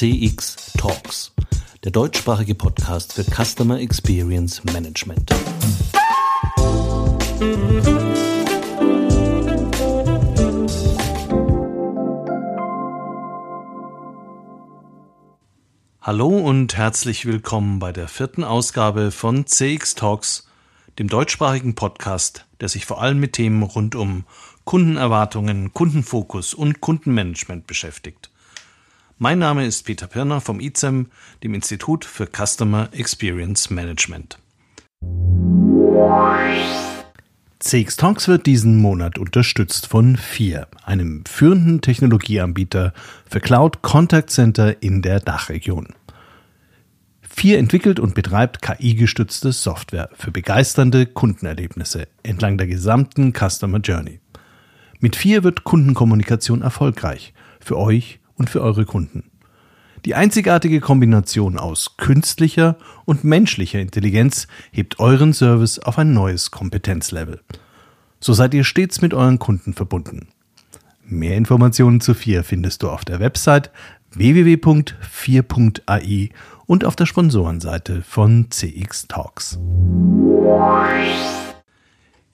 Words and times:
CX 0.00 0.72
Talks, 0.78 1.32
der 1.84 1.92
deutschsprachige 1.92 2.54
Podcast 2.54 3.12
für 3.12 3.22
Customer 3.22 3.78
Experience 3.78 4.64
Management. 4.64 5.30
Hallo 16.00 16.28
und 16.28 16.78
herzlich 16.78 17.26
willkommen 17.26 17.78
bei 17.78 17.92
der 17.92 18.08
vierten 18.08 18.42
Ausgabe 18.42 19.10
von 19.10 19.44
CX 19.44 19.96
Talks, 19.96 20.48
dem 20.98 21.08
deutschsprachigen 21.08 21.74
Podcast, 21.74 22.46
der 22.62 22.70
sich 22.70 22.86
vor 22.86 23.02
allem 23.02 23.20
mit 23.20 23.34
Themen 23.34 23.62
rund 23.62 23.94
um 23.94 24.24
Kundenerwartungen, 24.64 25.74
Kundenfokus 25.74 26.54
und 26.54 26.80
Kundenmanagement 26.80 27.66
beschäftigt. 27.66 28.29
Mein 29.22 29.38
Name 29.38 29.66
ist 29.66 29.84
Peter 29.84 30.06
Pirner 30.06 30.40
vom 30.40 30.60
ICEM, 30.60 31.08
dem 31.44 31.52
Institut 31.52 32.06
für 32.06 32.26
Customer 32.26 32.88
Experience 32.92 33.68
Management. 33.68 34.38
CX 37.58 37.96
Talks 37.98 38.28
wird 38.28 38.46
diesen 38.46 38.78
Monat 38.78 39.18
unterstützt 39.18 39.88
von 39.88 40.16
FIR, 40.16 40.68
einem 40.84 41.22
führenden 41.26 41.82
Technologieanbieter 41.82 42.94
für 43.28 43.40
Cloud 43.40 43.82
Contact 43.82 44.30
Center 44.30 44.82
in 44.82 45.02
der 45.02 45.20
Dachregion. 45.20 45.88
FIR 47.20 47.58
entwickelt 47.58 48.00
und 48.00 48.14
betreibt 48.14 48.62
KI-gestützte 48.62 49.52
Software 49.52 50.08
für 50.14 50.30
begeisternde 50.30 51.04
Kundenerlebnisse 51.04 52.08
entlang 52.22 52.56
der 52.56 52.68
gesamten 52.68 53.34
Customer 53.34 53.80
Journey. 53.80 54.20
Mit 54.98 55.14
FIR 55.14 55.44
wird 55.44 55.64
Kundenkommunikation 55.64 56.62
erfolgreich 56.62 57.34
für 57.60 57.76
euch 57.76 58.19
und 58.40 58.50
für 58.50 58.62
eure 58.62 58.86
Kunden. 58.86 59.30
Die 60.06 60.14
einzigartige 60.14 60.80
Kombination 60.80 61.58
aus 61.58 61.98
künstlicher 61.98 62.78
und 63.04 63.22
menschlicher 63.22 63.80
Intelligenz 63.80 64.46
hebt 64.72 64.98
euren 64.98 65.34
Service 65.34 65.78
auf 65.78 65.98
ein 65.98 66.14
neues 66.14 66.50
Kompetenzlevel. 66.50 67.42
So 68.18 68.32
seid 68.32 68.54
ihr 68.54 68.64
stets 68.64 69.02
mit 69.02 69.12
euren 69.12 69.38
Kunden 69.38 69.74
verbunden. 69.74 70.28
Mehr 71.04 71.36
Informationen 71.36 72.00
zu 72.00 72.14
FIR 72.14 72.42
findest 72.42 72.82
du 72.82 72.88
auf 72.88 73.04
der 73.04 73.20
Website 73.20 73.70
www.4.ai 74.12 76.30
und 76.64 76.86
auf 76.86 76.96
der 76.96 77.04
Sponsorenseite 77.04 78.00
von 78.00 78.50
CX 78.50 79.06
Talks. 79.06 79.58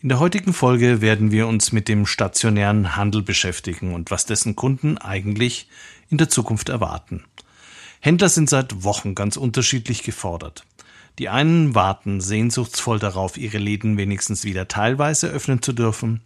In 0.07 0.11
der 0.11 0.21
heutigen 0.21 0.53
Folge 0.53 1.01
werden 1.01 1.33
wir 1.33 1.49
uns 1.49 1.73
mit 1.73 1.89
dem 1.89 2.07
stationären 2.07 2.95
Handel 2.95 3.23
beschäftigen 3.23 3.93
und 3.93 4.12
was 4.12 4.25
dessen 4.25 4.55
Kunden 4.55 4.99
eigentlich 4.99 5.69
in 6.11 6.19
der 6.19 6.29
Zukunft 6.29 6.69
erwarten. 6.69 7.25
Händler 8.01 8.29
sind 8.29 8.49
seit 8.49 8.85
Wochen 8.85 9.15
ganz 9.15 9.37
unterschiedlich 9.37 10.03
gefordert. 10.03 10.65
Die 11.19 11.29
einen 11.29 11.75
warten 11.75 12.21
sehnsuchtsvoll 12.21 12.99
darauf, 12.99 13.39
ihre 13.39 13.59
Läden 13.59 13.97
wenigstens 13.97 14.45
wieder 14.45 14.69
teilweise 14.69 15.29
öffnen 15.29 15.62
zu 15.62 15.73
dürfen. 15.73 16.21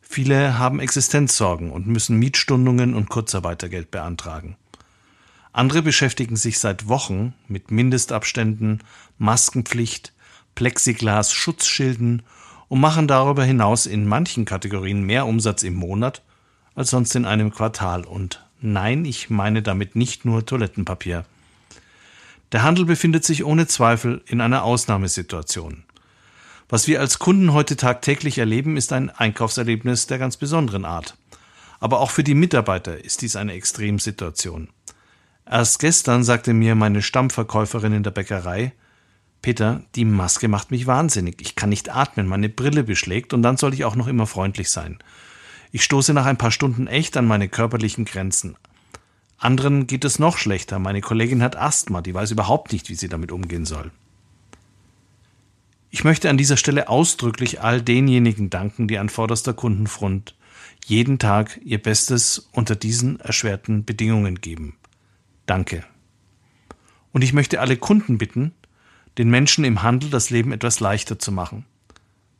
Viele 0.00 0.58
haben 0.58 0.78
Existenzsorgen 0.78 1.70
und 1.70 1.86
müssen 1.86 2.18
Mietstundungen 2.18 2.94
und 2.94 3.08
Kurzarbeitergeld 3.08 3.90
beantragen. 3.90 4.56
Andere 5.52 5.82
beschäftigen 5.82 6.36
sich 6.36 6.58
seit 6.58 6.88
Wochen 6.88 7.34
mit 7.48 7.70
Mindestabständen, 7.70 8.82
Maskenpflicht, 9.18 10.12
Plexiglas, 10.54 11.32
Schutzschilden 11.32 12.22
und 12.68 12.80
machen 12.80 13.06
darüber 13.06 13.44
hinaus 13.44 13.86
in 13.86 14.06
manchen 14.06 14.44
Kategorien 14.44 15.02
mehr 15.02 15.26
Umsatz 15.26 15.62
im 15.62 15.74
Monat 15.74 16.22
als 16.74 16.90
sonst 16.90 17.14
in 17.14 17.26
einem 17.26 17.50
Quartal 17.50 18.04
und 18.04 18.42
Nein, 18.62 19.04
ich 19.04 19.28
meine 19.28 19.60
damit 19.60 19.96
nicht 19.96 20.24
nur 20.24 20.46
Toilettenpapier. 20.46 21.24
Der 22.52 22.62
Handel 22.62 22.84
befindet 22.84 23.24
sich 23.24 23.44
ohne 23.44 23.66
Zweifel 23.66 24.22
in 24.26 24.40
einer 24.40 24.62
Ausnahmesituation. 24.62 25.82
Was 26.68 26.86
wir 26.86 27.00
als 27.00 27.18
Kunden 27.18 27.52
heute 27.52 27.76
tagtäglich 27.76 28.38
erleben, 28.38 28.76
ist 28.76 28.92
ein 28.92 29.10
Einkaufserlebnis 29.10 30.06
der 30.06 30.18
ganz 30.18 30.36
besonderen 30.36 30.84
Art. 30.84 31.16
Aber 31.80 31.98
auch 31.98 32.10
für 32.10 32.22
die 32.22 32.36
Mitarbeiter 32.36 33.04
ist 33.04 33.22
dies 33.22 33.34
eine 33.34 33.54
Extremsituation. 33.54 34.68
Erst 35.44 35.80
gestern 35.80 36.22
sagte 36.22 36.54
mir 36.54 36.76
meine 36.76 37.02
Stammverkäuferin 37.02 37.92
in 37.92 38.02
der 38.04 38.12
Bäckerei, 38.12 38.72
Peter, 39.42 39.82
die 39.96 40.04
Maske 40.04 40.46
macht 40.46 40.70
mich 40.70 40.86
wahnsinnig. 40.86 41.40
Ich 41.40 41.56
kann 41.56 41.70
nicht 41.70 41.92
atmen, 41.92 42.28
meine 42.28 42.48
Brille 42.48 42.84
beschlägt 42.84 43.34
und 43.34 43.42
dann 43.42 43.56
soll 43.56 43.74
ich 43.74 43.84
auch 43.84 43.96
noch 43.96 44.06
immer 44.06 44.28
freundlich 44.28 44.70
sein. 44.70 44.98
Ich 45.74 45.82
stoße 45.84 46.12
nach 46.12 46.26
ein 46.26 46.36
paar 46.36 46.50
Stunden 46.50 46.86
echt 46.86 47.16
an 47.16 47.26
meine 47.26 47.48
körperlichen 47.48 48.04
Grenzen. 48.04 48.56
Anderen 49.38 49.86
geht 49.86 50.04
es 50.04 50.18
noch 50.18 50.36
schlechter. 50.36 50.78
Meine 50.78 51.00
Kollegin 51.00 51.42
hat 51.42 51.56
Asthma, 51.56 52.02
die 52.02 52.12
weiß 52.14 52.30
überhaupt 52.30 52.72
nicht, 52.72 52.90
wie 52.90 52.94
sie 52.94 53.08
damit 53.08 53.32
umgehen 53.32 53.64
soll. 53.64 53.90
Ich 55.90 56.04
möchte 56.04 56.28
an 56.28 56.36
dieser 56.36 56.58
Stelle 56.58 56.88
ausdrücklich 56.88 57.62
all 57.62 57.80
denjenigen 57.80 58.50
danken, 58.50 58.86
die 58.86 58.98
an 58.98 59.08
vorderster 59.08 59.54
Kundenfront 59.54 60.36
jeden 60.84 61.18
Tag 61.18 61.58
ihr 61.64 61.82
Bestes 61.82 62.50
unter 62.52 62.76
diesen 62.76 63.18
erschwerten 63.20 63.84
Bedingungen 63.84 64.40
geben. 64.40 64.76
Danke. 65.46 65.84
Und 67.12 67.22
ich 67.22 67.32
möchte 67.32 67.60
alle 67.60 67.78
Kunden 67.78 68.18
bitten, 68.18 68.52
den 69.16 69.30
Menschen 69.30 69.64
im 69.64 69.82
Handel 69.82 70.10
das 70.10 70.28
Leben 70.30 70.52
etwas 70.52 70.80
leichter 70.80 71.18
zu 71.18 71.32
machen. 71.32 71.64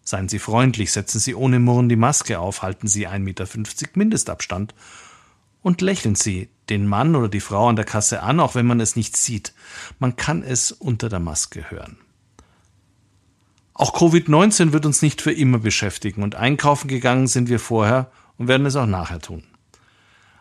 Seien 0.04 0.28
Sie 0.28 0.38
freundlich, 0.38 0.92
setzen 0.92 1.20
Sie 1.20 1.34
ohne 1.34 1.60
Murren 1.60 1.88
die 1.88 1.96
Maske 1.96 2.38
auf, 2.38 2.62
halten 2.62 2.88
Sie 2.88 3.08
1,50 3.08 3.18
Meter 3.20 3.46
Mindestabstand 3.94 4.74
und 5.62 5.80
lächeln 5.80 6.16
Sie 6.16 6.48
den 6.68 6.86
Mann 6.86 7.14
oder 7.14 7.28
die 7.28 7.40
Frau 7.40 7.68
an 7.68 7.76
der 7.76 7.84
Kasse 7.84 8.22
an, 8.22 8.40
auch 8.40 8.54
wenn 8.54 8.66
man 8.66 8.80
es 8.80 8.96
nicht 8.96 9.16
sieht. 9.16 9.54
Man 9.98 10.16
kann 10.16 10.42
es 10.42 10.72
unter 10.72 11.08
der 11.08 11.20
Maske 11.20 11.70
hören. 11.70 11.98
Auch 13.74 13.94
Covid-19 13.94 14.72
wird 14.72 14.86
uns 14.86 15.02
nicht 15.02 15.22
für 15.22 15.32
immer 15.32 15.58
beschäftigen 15.58 16.22
und 16.22 16.34
einkaufen 16.34 16.88
gegangen 16.88 17.26
sind 17.26 17.48
wir 17.48 17.58
vorher 17.58 18.10
und 18.38 18.48
werden 18.48 18.66
es 18.66 18.76
auch 18.76 18.86
nachher 18.86 19.20
tun. 19.20 19.44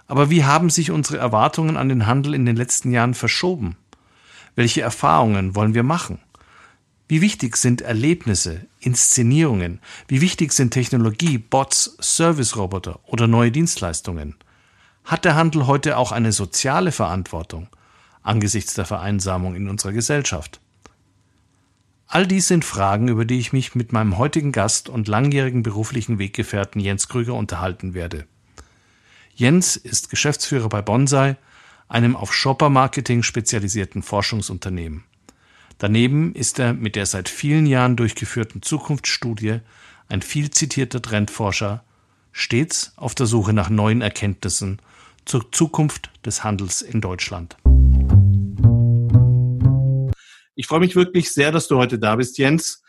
Aber 0.08 0.30
wie 0.30 0.44
haben 0.44 0.70
sich 0.70 0.92
unsere 0.92 1.20
Erwartungen 1.20 1.78
an 1.78 1.88
den 1.88 2.06
Handel 2.06 2.34
in 2.34 2.46
den 2.46 2.58
letzten 2.58 2.92
Jahren 2.92 3.14
verschoben? 3.14 3.78
Welche 4.56 4.82
Erfahrungen 4.82 5.56
wollen 5.56 5.74
wir 5.74 5.84
machen? 5.84 6.20
Wie 7.12 7.20
wichtig 7.20 7.58
sind 7.58 7.82
Erlebnisse, 7.82 8.68
Inszenierungen? 8.80 9.82
Wie 10.08 10.22
wichtig 10.22 10.54
sind 10.54 10.72
Technologie, 10.72 11.38
Bots, 11.38 11.98
Service-Roboter 12.00 13.02
oder 13.06 13.28
neue 13.28 13.52
Dienstleistungen? 13.52 14.36
Hat 15.04 15.26
der 15.26 15.36
Handel 15.36 15.68
heute 15.68 15.98
auch 15.98 16.14
eine 16.14 16.32
soziale 16.32 16.94
Verantwortung 16.94 17.68
angesichts 18.24 18.76
der 18.76 18.86
Vereinsamung 18.86 19.56
in 19.56 19.68
unserer 19.68 19.92
Gesellschaft? 19.92 20.62
All 22.08 22.26
dies 22.26 22.48
sind 22.48 22.64
Fragen, 22.64 23.10
über 23.10 23.26
die 23.26 23.40
ich 23.40 23.52
mich 23.52 23.76
mit 23.76 23.92
meinem 23.92 24.18
heutigen 24.18 24.54
Gast 24.54 24.88
und 24.88 25.10
langjährigen 25.10 25.64
beruflichen 25.64 26.18
Weggefährten 26.18 26.80
Jens 26.80 27.10
Krüger 27.10 27.34
unterhalten 27.34 27.94
werde. 27.94 28.26
Jens 29.36 29.76
ist 29.76 30.10
Geschäftsführer 30.10 30.70
bei 30.70 30.82
Bonsai, 30.82 31.36
einem 31.90 32.16
auf 32.16 32.34
Shopper-Marketing 32.34 33.22
spezialisierten 33.22 34.02
Forschungsunternehmen. 34.02 35.04
Daneben 35.82 36.36
ist 36.36 36.60
er 36.60 36.74
mit 36.74 36.96
der 36.96 37.08
seit 37.08 37.28
vielen 37.28 37.66
Jahren 37.66 37.96
durchgeführten 37.96 38.62
Zukunftsstudie 38.62 39.62
ein 40.10 40.22
viel 40.22 40.52
zitierter 40.52 41.02
Trendforscher, 41.02 41.84
stets 42.32 42.94
auf 42.98 43.16
der 43.16 43.26
Suche 43.26 43.52
nach 43.52 43.72
neuen 43.72 44.02
Erkenntnissen 44.02 44.80
zur 45.26 45.52
Zukunft 45.52 46.12
des 46.24 46.44
Handels 46.44 46.84
in 46.84 47.02
Deutschland. 47.02 47.58
Ich 50.54 50.68
freue 50.68 50.82
mich 50.82 50.96
wirklich 50.96 51.34
sehr, 51.34 51.52
dass 51.52 51.68
du 51.68 51.78
heute 51.78 51.98
da 51.98 52.16
bist, 52.16 52.38
Jens. 52.38 52.84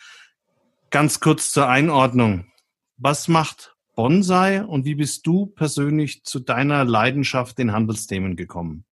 Ganz 0.90 1.18
kurz 1.20 1.50
zur 1.50 1.70
Einordnung. 1.70 2.52
Was 2.98 3.26
macht 3.26 3.74
Bonsai 3.94 4.62
und 4.62 4.84
wie 4.84 4.96
bist 4.96 5.26
du 5.26 5.46
persönlich 5.46 6.24
zu 6.24 6.40
deiner 6.40 6.84
Leidenschaft 6.84 7.56
den 7.56 7.72
Handelsthemen 7.72 8.36
gekommen? 8.36 8.84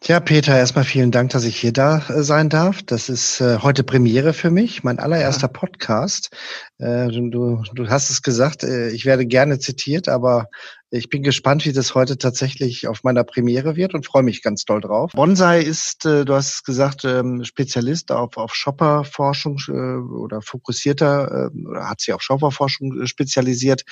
Tja, 0.00 0.20
Peter, 0.20 0.56
erstmal 0.56 0.84
vielen 0.84 1.10
Dank, 1.10 1.30
dass 1.30 1.44
ich 1.44 1.56
hier 1.56 1.72
da 1.72 1.98
äh, 2.08 2.22
sein 2.22 2.48
darf. 2.48 2.82
Das 2.82 3.08
ist 3.08 3.40
äh, 3.40 3.58
heute 3.58 3.82
Premiere 3.82 4.34
für 4.34 4.50
mich, 4.50 4.84
mein 4.84 4.98
allererster 4.98 5.46
ja. 5.46 5.52
Podcast. 5.52 6.30
Äh, 6.78 7.08
du, 7.08 7.62
du 7.74 7.88
hast 7.88 8.10
es 8.10 8.22
gesagt, 8.22 8.62
äh, 8.62 8.90
ich 8.90 9.06
werde 9.06 9.26
gerne 9.26 9.58
zitiert, 9.58 10.08
aber 10.08 10.48
ich 10.96 11.08
bin 11.08 11.22
gespannt, 11.22 11.64
wie 11.64 11.72
das 11.72 11.94
heute 11.94 12.18
tatsächlich 12.18 12.88
auf 12.88 13.04
meiner 13.04 13.24
Premiere 13.24 13.76
wird 13.76 13.94
und 13.94 14.06
freue 14.06 14.22
mich 14.22 14.42
ganz 14.42 14.64
doll 14.64 14.80
drauf. 14.80 15.12
Bonsai 15.12 15.60
ist, 15.60 16.06
äh, 16.06 16.24
du 16.24 16.34
hast 16.34 16.54
es 16.54 16.62
gesagt, 16.64 17.04
ähm, 17.04 17.44
Spezialist 17.44 18.10
auf, 18.12 18.36
auf 18.36 18.54
Shopper-Forschung 18.54 19.58
äh, 19.68 19.72
oder 19.72 20.42
fokussierter, 20.42 21.50
äh, 21.54 21.66
oder 21.66 21.88
hat 21.88 22.00
sich 22.00 22.12
auf 22.12 22.22
Shopper-Forschung 22.22 23.06
spezialisiert. 23.06 23.84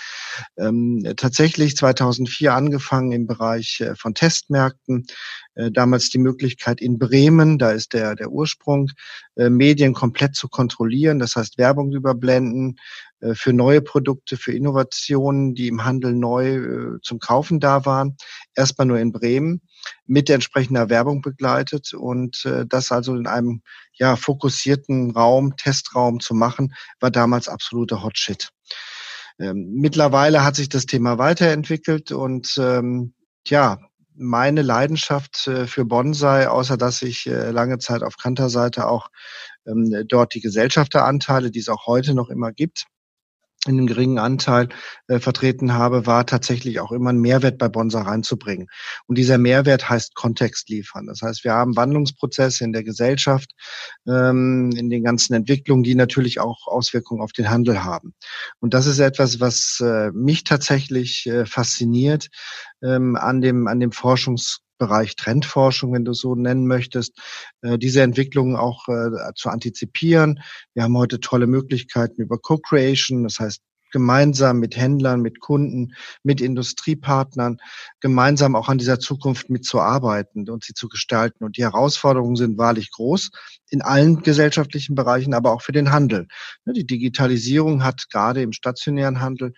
Ähm, 0.56 1.04
tatsächlich 1.16 1.76
2004 1.76 2.54
angefangen 2.54 3.12
im 3.12 3.26
Bereich 3.26 3.82
von 3.96 4.14
Testmärkten. 4.14 5.06
Damals 5.54 6.10
die 6.10 6.18
Möglichkeit 6.18 6.80
in 6.80 6.98
Bremen, 6.98 7.58
da 7.58 7.70
ist 7.70 7.92
der, 7.92 8.16
der 8.16 8.30
Ursprung, 8.30 8.90
äh, 9.36 9.50
Medien 9.50 9.94
komplett 9.94 10.36
zu 10.36 10.48
kontrollieren, 10.48 11.18
das 11.18 11.34
heißt 11.34 11.58
Werbung 11.58 11.92
überblenden, 11.92 12.76
äh, 13.13 13.13
für 13.32 13.52
neue 13.52 13.80
Produkte, 13.80 14.36
für 14.36 14.52
Innovationen, 14.52 15.54
die 15.54 15.68
im 15.68 15.84
Handel 15.84 16.12
neu 16.12 16.56
äh, 16.56 17.00
zum 17.02 17.18
Kaufen 17.18 17.60
da 17.60 17.86
waren. 17.86 18.16
Erstmal 18.54 18.86
nur 18.86 18.98
in 18.98 19.12
Bremen 19.12 19.62
mit 20.06 20.28
entsprechender 20.28 20.90
Werbung 20.90 21.22
begleitet 21.22 21.94
und 21.94 22.44
äh, 22.44 22.66
das 22.66 22.92
also 22.92 23.14
in 23.14 23.26
einem 23.26 23.62
ja 23.94 24.16
fokussierten 24.16 25.12
Raum, 25.12 25.56
Testraum 25.56 26.20
zu 26.20 26.34
machen, 26.34 26.74
war 27.00 27.10
damals 27.10 27.48
absoluter 27.48 28.02
Hotshit. 28.02 28.50
Ähm, 29.38 29.72
mittlerweile 29.74 30.44
hat 30.44 30.56
sich 30.56 30.68
das 30.68 30.86
Thema 30.86 31.18
weiterentwickelt 31.18 32.12
und 32.12 32.54
ähm, 32.58 33.14
ja, 33.46 33.78
meine 34.16 34.62
Leidenschaft 34.62 35.48
äh, 35.48 35.66
für 35.66 35.84
Bonsai, 35.84 36.48
außer 36.48 36.76
dass 36.76 37.02
ich 37.02 37.26
äh, 37.26 37.50
lange 37.50 37.78
Zeit 37.78 38.02
auf 38.02 38.16
Kanterseite 38.16 38.86
auch 38.86 39.08
ähm, 39.66 40.04
dort 40.06 40.34
die 40.34 40.40
Gesellschafteranteile, 40.40 41.50
die 41.50 41.58
es 41.58 41.68
auch 41.68 41.86
heute 41.86 42.14
noch 42.14 42.30
immer 42.30 42.52
gibt, 42.52 42.86
in 43.66 43.78
einem 43.78 43.86
geringen 43.86 44.18
Anteil 44.18 44.68
äh, 45.08 45.18
vertreten 45.18 45.74
habe, 45.74 46.06
war 46.06 46.26
tatsächlich 46.26 46.80
auch 46.80 46.92
immer 46.92 47.10
einen 47.10 47.20
Mehrwert 47.20 47.58
bei 47.58 47.68
Bonsa 47.68 48.02
reinzubringen. 48.02 48.68
Und 49.06 49.18
dieser 49.18 49.38
Mehrwert 49.38 49.88
heißt 49.88 50.14
Kontext 50.14 50.68
liefern. 50.68 51.06
Das 51.06 51.22
heißt, 51.22 51.44
wir 51.44 51.52
haben 51.52 51.76
Wandlungsprozesse 51.76 52.64
in 52.64 52.72
der 52.72 52.84
Gesellschaft, 52.84 53.52
ähm, 54.06 54.70
in 54.76 54.90
den 54.90 55.04
ganzen 55.04 55.34
Entwicklungen, 55.34 55.82
die 55.82 55.94
natürlich 55.94 56.40
auch 56.40 56.66
Auswirkungen 56.66 57.22
auf 57.22 57.32
den 57.32 57.50
Handel 57.50 57.84
haben. 57.84 58.14
Und 58.60 58.74
das 58.74 58.86
ist 58.86 58.98
etwas, 58.98 59.40
was 59.40 59.80
äh, 59.80 60.10
mich 60.12 60.44
tatsächlich 60.44 61.26
äh, 61.26 61.46
fasziniert 61.46 62.28
ähm, 62.82 63.16
an 63.16 63.40
dem 63.40 63.66
an 63.66 63.80
dem 63.80 63.92
Forschungs 63.92 64.63
Bereich 64.78 65.16
Trendforschung, 65.16 65.92
wenn 65.92 66.04
du 66.04 66.12
so 66.14 66.34
nennen 66.34 66.66
möchtest, 66.66 67.18
äh, 67.62 67.78
diese 67.78 68.02
Entwicklungen 68.02 68.56
auch 68.56 68.88
äh, 68.88 69.32
zu 69.34 69.50
antizipieren. 69.50 70.40
Wir 70.74 70.84
haben 70.84 70.96
heute 70.96 71.20
tolle 71.20 71.46
Möglichkeiten 71.46 72.20
über 72.20 72.38
Co-Creation, 72.38 73.24
das 73.24 73.38
heißt 73.40 73.62
gemeinsam 73.94 74.58
mit 74.58 74.76
Händlern, 74.76 75.22
mit 75.22 75.38
Kunden, 75.38 75.94
mit 76.24 76.40
Industriepartnern, 76.40 77.58
gemeinsam 78.00 78.56
auch 78.56 78.68
an 78.68 78.76
dieser 78.76 78.98
Zukunft 78.98 79.50
mitzuarbeiten 79.50 80.50
und 80.50 80.64
sie 80.64 80.74
zu 80.74 80.88
gestalten. 80.88 81.44
Und 81.44 81.56
die 81.56 81.62
Herausforderungen 81.62 82.34
sind 82.34 82.58
wahrlich 82.58 82.90
groß 82.90 83.30
in 83.70 83.82
allen 83.82 84.22
gesellschaftlichen 84.22 84.96
Bereichen, 84.96 85.32
aber 85.32 85.52
auch 85.52 85.62
für 85.62 85.70
den 85.70 85.92
Handel. 85.92 86.26
Ne, 86.64 86.72
die 86.72 86.86
Digitalisierung 86.86 87.84
hat 87.84 88.10
gerade 88.10 88.42
im 88.42 88.52
stationären 88.52 89.20
Handel 89.20 89.54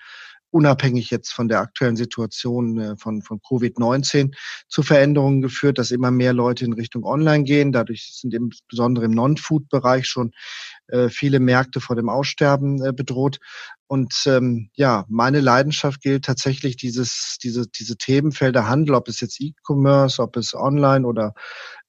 unabhängig 0.56 1.10
jetzt 1.10 1.32
von 1.32 1.48
der 1.48 1.60
aktuellen 1.60 1.96
Situation 1.96 2.78
äh, 2.78 2.96
von, 2.96 3.20
von 3.20 3.40
Covid-19 3.40 4.34
zu 4.68 4.82
Veränderungen 4.82 5.42
geführt, 5.42 5.78
dass 5.78 5.90
immer 5.90 6.10
mehr 6.10 6.32
Leute 6.32 6.64
in 6.64 6.72
Richtung 6.72 7.04
Online 7.04 7.44
gehen. 7.44 7.72
Dadurch 7.72 8.18
sind 8.20 8.32
insbesondere 8.32 9.04
im 9.04 9.12
Non-Food-Bereich 9.12 10.06
schon 10.06 10.32
äh, 10.88 11.08
viele 11.08 11.40
Märkte 11.40 11.80
vor 11.80 11.96
dem 11.96 12.08
Aussterben 12.08 12.84
äh, 12.84 12.92
bedroht. 12.92 13.38
Und 13.88 14.24
ähm, 14.26 14.70
ja, 14.74 15.04
meine 15.08 15.40
Leidenschaft 15.40 16.00
gilt 16.00 16.24
tatsächlich 16.24 16.76
dieses, 16.76 17.38
diese, 17.42 17.66
diese 17.68 17.96
Themenfelder 17.96 18.68
Handel, 18.68 18.94
ob 18.94 19.08
es 19.08 19.20
jetzt 19.20 19.40
E-Commerce, 19.40 20.20
ob 20.20 20.36
es 20.36 20.54
Online 20.54 21.06
oder 21.06 21.34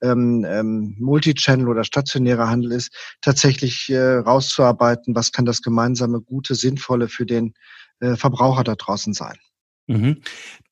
ähm, 0.02 0.46
ähm, 0.48 0.96
Multichannel 1.00 1.68
oder 1.68 1.84
stationärer 1.84 2.50
Handel 2.50 2.72
ist, 2.72 2.94
tatsächlich 3.22 3.90
äh, 3.90 4.18
rauszuarbeiten, 4.18 5.16
was 5.16 5.32
kann 5.32 5.46
das 5.46 5.62
gemeinsame, 5.62 6.22
gute, 6.22 6.54
sinnvolle 6.54 7.08
für 7.08 7.26
den 7.26 7.54
äh, 8.00 8.16
Verbraucher 8.16 8.64
da 8.64 8.76
draußen 8.76 9.14
sein. 9.14 9.38
Mhm. 9.88 10.22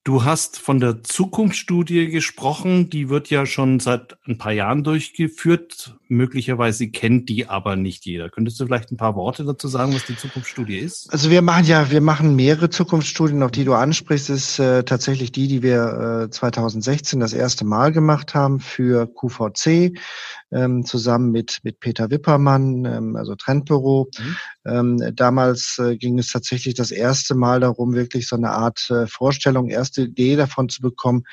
Du 0.06 0.24
hast 0.24 0.60
von 0.60 0.80
der 0.80 1.02
Zukunftsstudie 1.02 2.10
gesprochen, 2.12 2.92
die 2.92 3.10
wird 3.10 3.32
ja 3.32 3.48
schon 3.48 3.80
seit 3.80 4.16
ein 4.28 4.38
paar 4.38 4.52
Jahren 4.52 4.84
durchgeführt. 4.84 5.96
Möglicherweise 6.08 6.90
kennt 6.90 7.28
die 7.28 7.48
aber 7.50 7.76
nicht 7.76 8.06
jeder. 8.06 8.30
Könntest 8.30 8.60
du 8.60 8.68
vielleicht 8.68 8.92
ein 8.92 8.98
paar 8.98 9.16
Worte 9.16 9.44
dazu 9.44 9.68
sagen, 9.68 9.96
was 9.96 10.06
die 10.06 10.16
Zukunftsstudie 10.16 10.78
ist? 10.78 11.12
Also 11.12 11.32
wir 11.32 11.42
machen 11.42 11.66
ja, 11.66 11.90
wir 11.90 12.02
machen 12.02 12.36
mehrere 12.36 12.70
Zukunftsstudien, 12.70 13.42
auf 13.42 13.50
die 13.50 13.64
du 13.64 13.74
ansprichst, 13.74 14.30
ist 14.30 14.60
äh, 14.60 14.84
tatsächlich 14.84 15.32
die, 15.32 15.48
die 15.48 15.64
wir 15.64 16.26
äh, 16.26 16.30
2016 16.30 17.20
das 17.20 17.34
erste 17.34 17.66
Mal 17.66 17.92
gemacht 17.92 18.36
haben 18.36 18.60
für 18.60 19.08
QVC, 19.08 19.98
ähm, 20.52 20.86
zusammen 20.86 21.32
mit, 21.32 21.62
mit 21.64 21.80
Peter 21.80 22.12
Wippermann, 22.12 22.86
ähm, 22.86 23.16
also 23.16 23.34
Trendbüro. 23.34 24.08
Mhm. 24.20 24.38
Ähm, 24.68 25.16
damals 25.16 25.80
äh, 25.80 25.98
ging 25.98 26.20
es 26.20 26.32
tatsächlich 26.32 26.76
das 26.76 26.92
erste 26.92 27.34
Mal 27.34 27.60
darum, 27.60 27.96
wirklich 27.96 28.28
so 28.28 28.36
eine 28.36 28.52
Art 28.52 28.88
äh, 28.92 29.08
Vorstellung, 29.08 29.70
erst 29.70 29.95
erste 29.96 30.02
Idee 30.04 30.36
davon 30.36 30.70
zu 30.70 30.82
bekommen, 30.82 31.24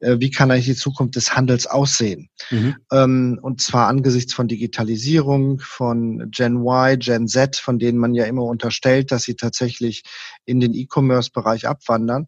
äh, 0.00 0.16
wie 0.18 0.30
kann 0.30 0.50
eigentlich 0.50 0.66
die 0.66 0.74
Zukunft 0.74 1.16
des 1.16 1.34
Handels 1.34 1.66
aussehen. 1.66 2.28
Mhm. 2.50 2.76
Ähm, 2.92 3.38
und 3.42 3.60
zwar 3.60 3.88
angesichts 3.88 4.34
von 4.34 4.48
Digitalisierung, 4.48 5.60
von 5.60 6.30
Gen 6.30 6.56
Y, 6.56 6.98
Gen 6.98 7.28
Z, 7.28 7.56
von 7.56 7.78
denen 7.78 7.98
man 7.98 8.14
ja 8.14 8.24
immer 8.24 8.44
unterstellt, 8.44 9.12
dass 9.12 9.24
sie 9.24 9.34
tatsächlich 9.34 10.02
in 10.44 10.60
den 10.60 10.74
E-Commerce-Bereich 10.74 11.66
abwandern. 11.66 12.26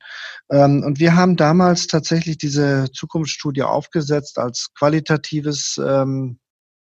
Ähm, 0.50 0.82
und 0.84 1.00
wir 1.00 1.16
haben 1.16 1.36
damals 1.36 1.86
tatsächlich 1.86 2.38
diese 2.38 2.86
Zukunftsstudie 2.92 3.62
aufgesetzt 3.62 4.38
als 4.38 4.70
qualitatives 4.74 5.80
ähm, 5.84 6.38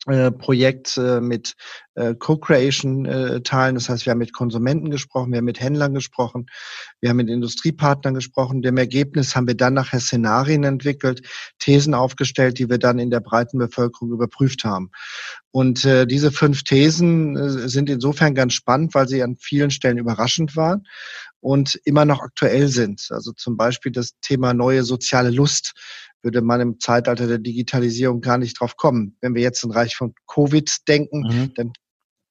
äh, 0.08 0.32
Projekt 0.32 0.96
äh, 0.96 1.20
mit 1.20 1.54
äh, 1.94 2.16
Co-Creation-Teilen. 2.16 3.76
Das 3.76 3.88
heißt, 3.88 4.04
wir 4.04 4.10
haben 4.10 4.19
mit 4.19 4.32
Konsumenten 4.32 4.90
gesprochen, 4.90 5.31
wir 5.31 5.38
haben 5.38 5.44
mit 5.44 5.60
Händlern 5.60 5.94
gesprochen, 5.94 6.46
wir 7.00 7.10
haben 7.10 7.19
mit 7.19 7.31
Industriepartnern 7.31 8.14
gesprochen. 8.14 8.62
Dem 8.62 8.78
Ergebnis 8.78 9.37
haben 9.37 9.46
wir 9.46 9.54
dann 9.54 9.75
nachher 9.75 10.00
Szenarien 10.00 10.64
entwickelt, 10.64 11.25
Thesen 11.60 11.94
aufgestellt, 11.94 12.58
die 12.58 12.69
wir 12.69 12.78
dann 12.78 12.99
in 12.99 13.10
der 13.10 13.20
breiten 13.20 13.58
Bevölkerung 13.58 14.10
überprüft 14.10 14.64
haben. 14.64 14.90
Und 15.52 15.84
diese 15.84 16.32
fünf 16.32 16.64
Thesen 16.64 17.69
sind 17.69 17.90
insofern 17.90 18.34
ganz 18.34 18.54
spannend, 18.54 18.94
weil 18.94 19.06
sie 19.06 19.22
an 19.22 19.37
vielen 19.37 19.70
Stellen 19.70 19.99
überraschend 19.99 20.56
waren 20.56 20.87
und 21.40 21.78
immer 21.84 22.06
noch 22.06 22.20
aktuell 22.20 22.69
sind. 22.69 23.08
Also 23.10 23.32
zum 23.32 23.58
Beispiel 23.58 23.93
das 23.93 24.19
Thema 24.20 24.54
neue 24.54 24.82
soziale 24.82 25.31
Lust 25.31 25.75
würde 26.23 26.43
man 26.43 26.61
im 26.61 26.81
Zeitalter 26.81 27.27
der 27.27 27.39
Digitalisierung 27.39 28.21
gar 28.21 28.39
nicht 28.39 28.61
drauf 28.61 28.77
kommen. 28.77 29.17
Wenn 29.21 29.35
wir 29.35 29.43
jetzt 29.43 29.65
im 29.65 29.71
Reich 29.71 29.97
von 29.97 30.15
Covid 30.27 30.89
denken, 30.89 31.23
mhm. 31.23 31.55
dann 31.55 31.73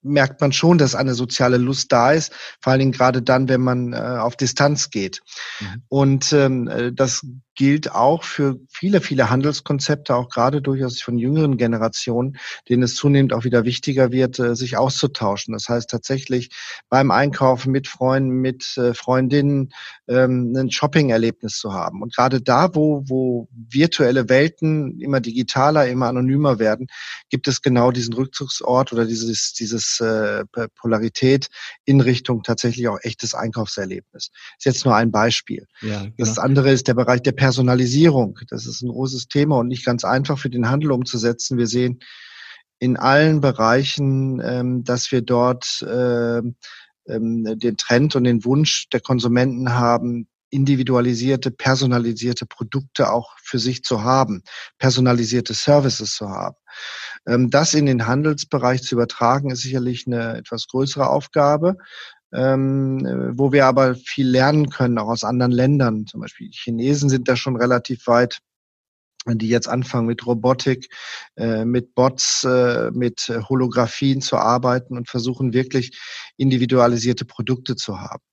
merkt 0.04 0.42
man 0.42 0.52
schon, 0.52 0.78
dass 0.78 0.96
eine 0.96 1.14
soziale 1.14 1.58
Lust 1.58 1.92
da 1.92 2.12
ist, 2.12 2.34
vor 2.60 2.72
allen 2.72 2.80
Dingen 2.80 2.92
gerade 2.92 3.22
dann, 3.22 3.50
wenn 3.50 3.62
man 3.62 3.94
äh, 3.94 3.98
auf 3.98 4.36
Distanz 4.36 4.90
geht. 4.90 5.22
Mhm. 5.60 5.84
Und 5.90 6.34
ähm, 6.34 6.68
äh, 6.68 6.92
das 6.92 7.26
gilt 7.62 7.92
auch 7.92 8.24
für 8.24 8.60
viele, 8.72 9.02
viele 9.02 9.30
Handelskonzepte, 9.30 10.16
auch 10.16 10.30
gerade 10.30 10.64
durchaus 10.64 11.00
von 11.00 11.20
jüngeren 11.20 11.58
Generationen, 11.58 12.38
denen 12.68 12.82
es 12.82 12.96
zunehmend 12.96 13.34
auch 13.34 13.44
wieder 13.44 13.66
wichtiger 13.66 14.12
wird, 14.12 14.40
äh, 14.40 14.56
sich 14.56 14.78
auszutauschen. 14.78 15.54
Das 15.54 15.70
heißt 15.70 15.88
tatsächlich 15.88 16.50
beim 16.90 17.12
Einkaufen 17.12 17.72
mit 17.72 17.88
Freunden, 17.88 18.42
mit 18.42 18.76
äh, 18.78 18.96
Freundinnen 18.96 19.74
ähm, 20.08 20.56
ein 20.58 20.72
Shopping-Erlebnis 20.72 21.60
zu 21.60 21.72
haben. 21.72 22.02
Und 22.02 22.16
gerade 22.16 22.42
da, 22.42 22.74
wo, 22.74 23.04
wo 23.06 23.48
virtuelle 23.52 24.28
Welten 24.28 25.00
immer 25.00 25.20
digitaler, 25.22 25.88
immer 25.88 26.08
anonymer 26.08 26.58
werden, 26.58 26.88
gibt 27.30 27.48
es 27.48 27.62
genau 27.62 27.92
diesen 27.92 28.16
Rückzugsort 28.16 28.92
oder 28.92 29.06
dieses, 29.06 29.54
dieses 29.54 30.00
äh, 30.00 30.46
Polarität 30.80 31.50
in 31.86 32.02
Richtung 32.02 32.42
tatsächlich 32.42 32.88
auch 32.88 32.98
echtes 33.04 33.36
Einkaufserlebnis. 33.36 34.32
Das 34.32 34.58
ist 34.58 34.66
jetzt 34.66 34.86
nur 34.86 34.96
ein 34.96 35.12
Beispiel. 35.12 35.68
Ja, 35.82 36.02
genau. 36.02 36.14
Das 36.18 36.40
andere 36.40 36.72
ist 36.72 36.88
der 36.88 36.96
Bereich 36.96 37.22
der 37.22 37.34
Personalisierung. 37.52 38.40
Das 38.48 38.66
ist 38.66 38.82
ein 38.82 38.90
großes 38.90 39.28
Thema 39.28 39.58
und 39.58 39.68
nicht 39.68 39.84
ganz 39.84 40.06
einfach 40.06 40.40
für 40.40 40.50
den 40.50 40.70
Handel 40.70 40.94
umzusetzen. 40.94 41.58
Wir 41.58 41.68
sehen 41.68 42.00
in 42.80 42.96
allen 42.96 43.42
Bereichen, 43.42 44.42
ähm, 44.42 44.86
dass 44.86 45.12
wir 45.12 45.22
dort 45.22 45.82
äh, 45.82 46.38
ähm, 46.38 47.60
den 47.60 47.76
Trend 47.76 48.16
und 48.16 48.24
den 48.24 48.46
Wunsch 48.46 48.88
der 48.94 49.02
Konsumenten 49.02 49.74
haben, 49.74 50.30
individualisierte, 50.50 51.52
personalisierte 51.52 52.46
Produkte 52.46 53.12
auch 53.12 53.36
für 53.44 53.60
sich 53.60 53.84
zu 53.84 54.02
haben, 54.02 54.44
personalisierte 54.80 55.54
Services 55.54 56.16
zu 56.16 56.30
haben. 56.30 56.56
Ähm, 57.28 57.50
das 57.50 57.74
in 57.74 57.86
den 57.86 58.08
Handelsbereich 58.08 58.82
zu 58.82 58.96
übertragen, 58.96 59.52
ist 59.52 59.62
sicherlich 59.62 60.08
eine 60.08 60.38
etwas 60.38 60.68
größere 60.68 61.10
Aufgabe 61.10 61.76
ähm, 62.34 63.34
wo 63.34 63.52
wir 63.52 63.66
aber 63.66 63.96
viel 63.96 64.28
lernen 64.28 64.70
können, 64.70 64.98
auch 64.98 65.10
aus 65.10 65.24
anderen 65.24 65.52
Ländern. 65.52 66.08
Zum 66.08 66.22
Beispiel 66.22 66.50
die 66.50 66.58
Chinesen 66.58 67.10
sind 67.10 67.28
da 67.28 67.36
schon 67.36 67.56
relativ 67.56 68.08
weit 68.08 68.40
die 69.28 69.50
jetzt 69.50 69.68
anfangen 69.68 70.08
mit 70.08 70.26
Robotik, 70.26 70.90
äh, 71.36 71.64
mit 71.64 71.94
Bots, 71.94 72.44
äh, 72.44 72.90
mit 72.92 73.32
Holographien 73.50 74.20
zu 74.20 74.38
arbeiten 74.38 74.98
und 74.98 75.10
versuchen 75.10 75.54
wirklich 75.54 76.00
individualisierte 76.38 77.24
Produkte 77.26 77.76
zu 77.76 78.00
haben 78.00 78.24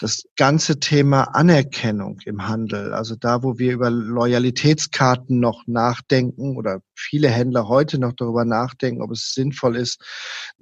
das 0.00 0.24
ganze 0.36 0.80
Thema 0.80 1.34
Anerkennung 1.34 2.20
im 2.24 2.46
Handel, 2.46 2.94
also 2.94 3.16
da, 3.16 3.42
wo 3.42 3.58
wir 3.58 3.72
über 3.72 3.90
Loyalitätskarten 3.90 5.40
noch 5.40 5.66
nachdenken 5.66 6.56
oder 6.56 6.80
viele 6.94 7.28
Händler 7.28 7.68
heute 7.68 7.98
noch 7.98 8.12
darüber 8.12 8.44
nachdenken, 8.44 9.02
ob 9.02 9.10
es 9.10 9.34
sinnvoll 9.34 9.76
ist, 9.76 10.02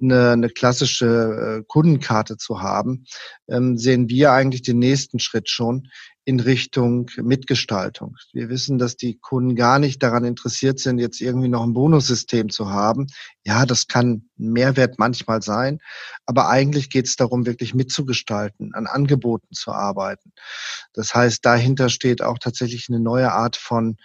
eine, 0.01 0.31
eine 0.31 0.49
klassische 0.49 1.59
äh, 1.59 1.63
Kundenkarte 1.67 2.37
zu 2.37 2.61
haben, 2.61 3.05
ähm, 3.47 3.77
sehen 3.77 4.09
wir 4.09 4.31
eigentlich 4.31 4.63
den 4.63 4.79
nächsten 4.79 5.19
Schritt 5.19 5.49
schon, 5.49 5.89
in 6.27 6.41
Richtung 6.41 7.09
Mitgestaltung. 7.15 8.17
Wir 8.33 8.49
wissen, 8.49 8.77
dass 8.77 8.97
die 8.97 9.17
Kunden 9.17 9.55
gar 9.55 9.79
nicht 9.79 10.03
daran 10.03 10.25
interessiert 10.25 10.77
sind, 10.77 10.99
jetzt 10.99 11.21
irgendwie 11.21 11.47
noch 11.47 11.63
ein 11.63 11.73
Bonussystem 11.73 12.49
zu 12.49 12.69
haben. 12.69 13.07
Ja, 13.45 13.65
das 13.65 13.87
kann 13.87 14.25
ein 14.37 14.51
Mehrwert 14.51 14.99
manchmal 14.99 15.41
sein, 15.41 15.79
aber 16.25 16.49
eigentlich 16.49 16.89
geht 16.89 17.07
es 17.07 17.15
darum, 17.15 17.45
wirklich 17.45 17.73
mitzugestalten, 17.73 18.73
an 18.73 18.87
Angeboten 18.87 19.53
zu 19.53 19.71
arbeiten. 19.71 20.33
Das 20.91 21.15
heißt, 21.15 21.45
dahinter 21.45 21.87
steht 21.87 22.21
auch 22.21 22.39
tatsächlich 22.39 22.87
eine 22.89 22.99
neue 22.99 23.31
Art 23.31 23.55
von 23.55 23.95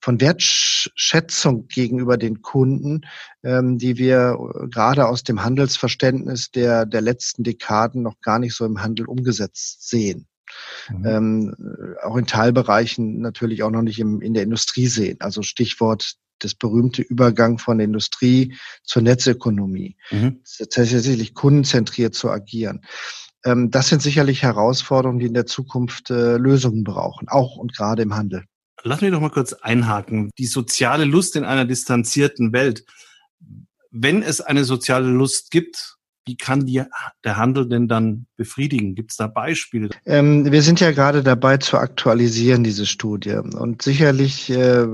von 0.00 0.20
Wertschätzung 0.20 1.66
gegenüber 1.66 2.18
den 2.18 2.42
Kunden, 2.42 3.00
ähm, 3.42 3.78
die 3.78 3.96
wir 3.96 4.36
äh, 4.38 4.68
gerade 4.68 5.08
aus 5.08 5.24
dem 5.24 5.42
Handelsverständnis 5.42 6.50
der, 6.50 6.84
der 6.84 7.00
letzten 7.00 7.42
Dekaden 7.42 8.02
noch 8.02 8.20
gar 8.20 8.38
nicht 8.38 8.54
so 8.54 8.66
im 8.66 8.82
Handel 8.82 9.06
umgesetzt 9.06 9.88
sehen. 9.88 10.28
Mhm. 10.90 11.06
Ähm, 11.06 11.56
auch 12.02 12.16
in 12.16 12.26
Teilbereichen 12.26 13.20
natürlich 13.20 13.62
auch 13.62 13.70
noch 13.70 13.82
nicht 13.82 13.98
im, 13.98 14.20
in 14.20 14.34
der 14.34 14.42
Industrie 14.42 14.86
sehen. 14.86 15.18
Also 15.20 15.42
Stichwort 15.42 16.16
das 16.40 16.54
berühmte 16.54 17.02
Übergang 17.02 17.58
von 17.58 17.78
der 17.78 17.86
Industrie 17.86 18.54
zur 18.82 19.02
Netzökonomie. 19.02 19.96
Mhm. 20.10 20.40
Tatsächlich 20.58 21.34
kundenzentriert 21.34 22.14
zu 22.14 22.30
agieren. 22.30 22.82
Ähm, 23.44 23.70
das 23.70 23.88
sind 23.88 24.02
sicherlich 24.02 24.42
Herausforderungen, 24.42 25.18
die 25.18 25.26
in 25.26 25.34
der 25.34 25.46
Zukunft 25.46 26.10
äh, 26.10 26.36
Lösungen 26.36 26.84
brauchen, 26.84 27.28
auch 27.28 27.56
und 27.56 27.76
gerade 27.76 28.02
im 28.02 28.14
Handel. 28.14 28.44
Lass 28.82 29.00
mich 29.00 29.12
doch 29.12 29.20
mal 29.20 29.30
kurz 29.30 29.54
einhaken. 29.54 30.30
Die 30.38 30.46
soziale 30.46 31.04
Lust 31.04 31.36
in 31.36 31.44
einer 31.44 31.64
distanzierten 31.64 32.52
Welt. 32.52 32.84
Wenn 33.90 34.22
es 34.22 34.40
eine 34.40 34.64
soziale 34.64 35.08
Lust 35.08 35.50
gibt, 35.50 35.93
wie 36.26 36.36
kann 36.36 36.66
die, 36.66 36.82
der 37.24 37.36
Handel 37.36 37.68
denn 37.68 37.88
dann 37.88 38.26
befriedigen? 38.36 38.94
Gibt 38.94 39.10
es 39.12 39.16
da 39.16 39.26
Beispiele? 39.26 39.90
Ähm, 40.06 40.50
wir 40.50 40.62
sind 40.62 40.80
ja 40.80 40.92
gerade 40.92 41.22
dabei 41.22 41.58
zu 41.58 41.78
aktualisieren, 41.78 42.64
diese 42.64 42.86
Studie. 42.86 43.34
Und 43.34 43.82
sicherlich 43.82 44.50
äh, 44.50 44.86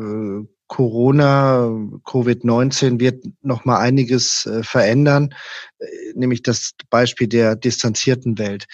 Corona, 0.70 1.64
Covid-19 2.04 3.00
wird 3.00 3.24
noch 3.42 3.64
mal 3.64 3.80
einiges 3.80 4.46
äh, 4.46 4.62
verändern, 4.62 5.34
äh, 5.80 5.86
nämlich 6.14 6.44
das 6.44 6.74
Beispiel 6.90 7.26
der 7.26 7.56
distanzierten 7.56 8.38
Welt. 8.38 8.66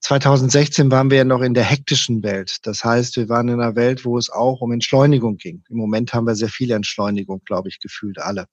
2016 0.00 0.90
waren 0.90 1.12
wir 1.12 1.18
ja 1.18 1.24
noch 1.24 1.42
in 1.42 1.54
der 1.54 1.62
hektischen 1.62 2.24
Welt. 2.24 2.56
Das 2.64 2.82
heißt, 2.82 3.16
wir 3.16 3.28
waren 3.28 3.46
in 3.46 3.60
einer 3.60 3.76
Welt, 3.76 4.04
wo 4.04 4.18
es 4.18 4.30
auch 4.30 4.62
um 4.62 4.72
Entschleunigung 4.72 5.36
ging. 5.36 5.62
Im 5.70 5.76
Moment 5.76 6.12
haben 6.12 6.26
wir 6.26 6.34
sehr 6.34 6.48
viel 6.48 6.72
Entschleunigung, 6.72 7.42
glaube 7.44 7.68
ich, 7.68 7.78
gefühlt 7.78 8.18
alle. 8.18 8.46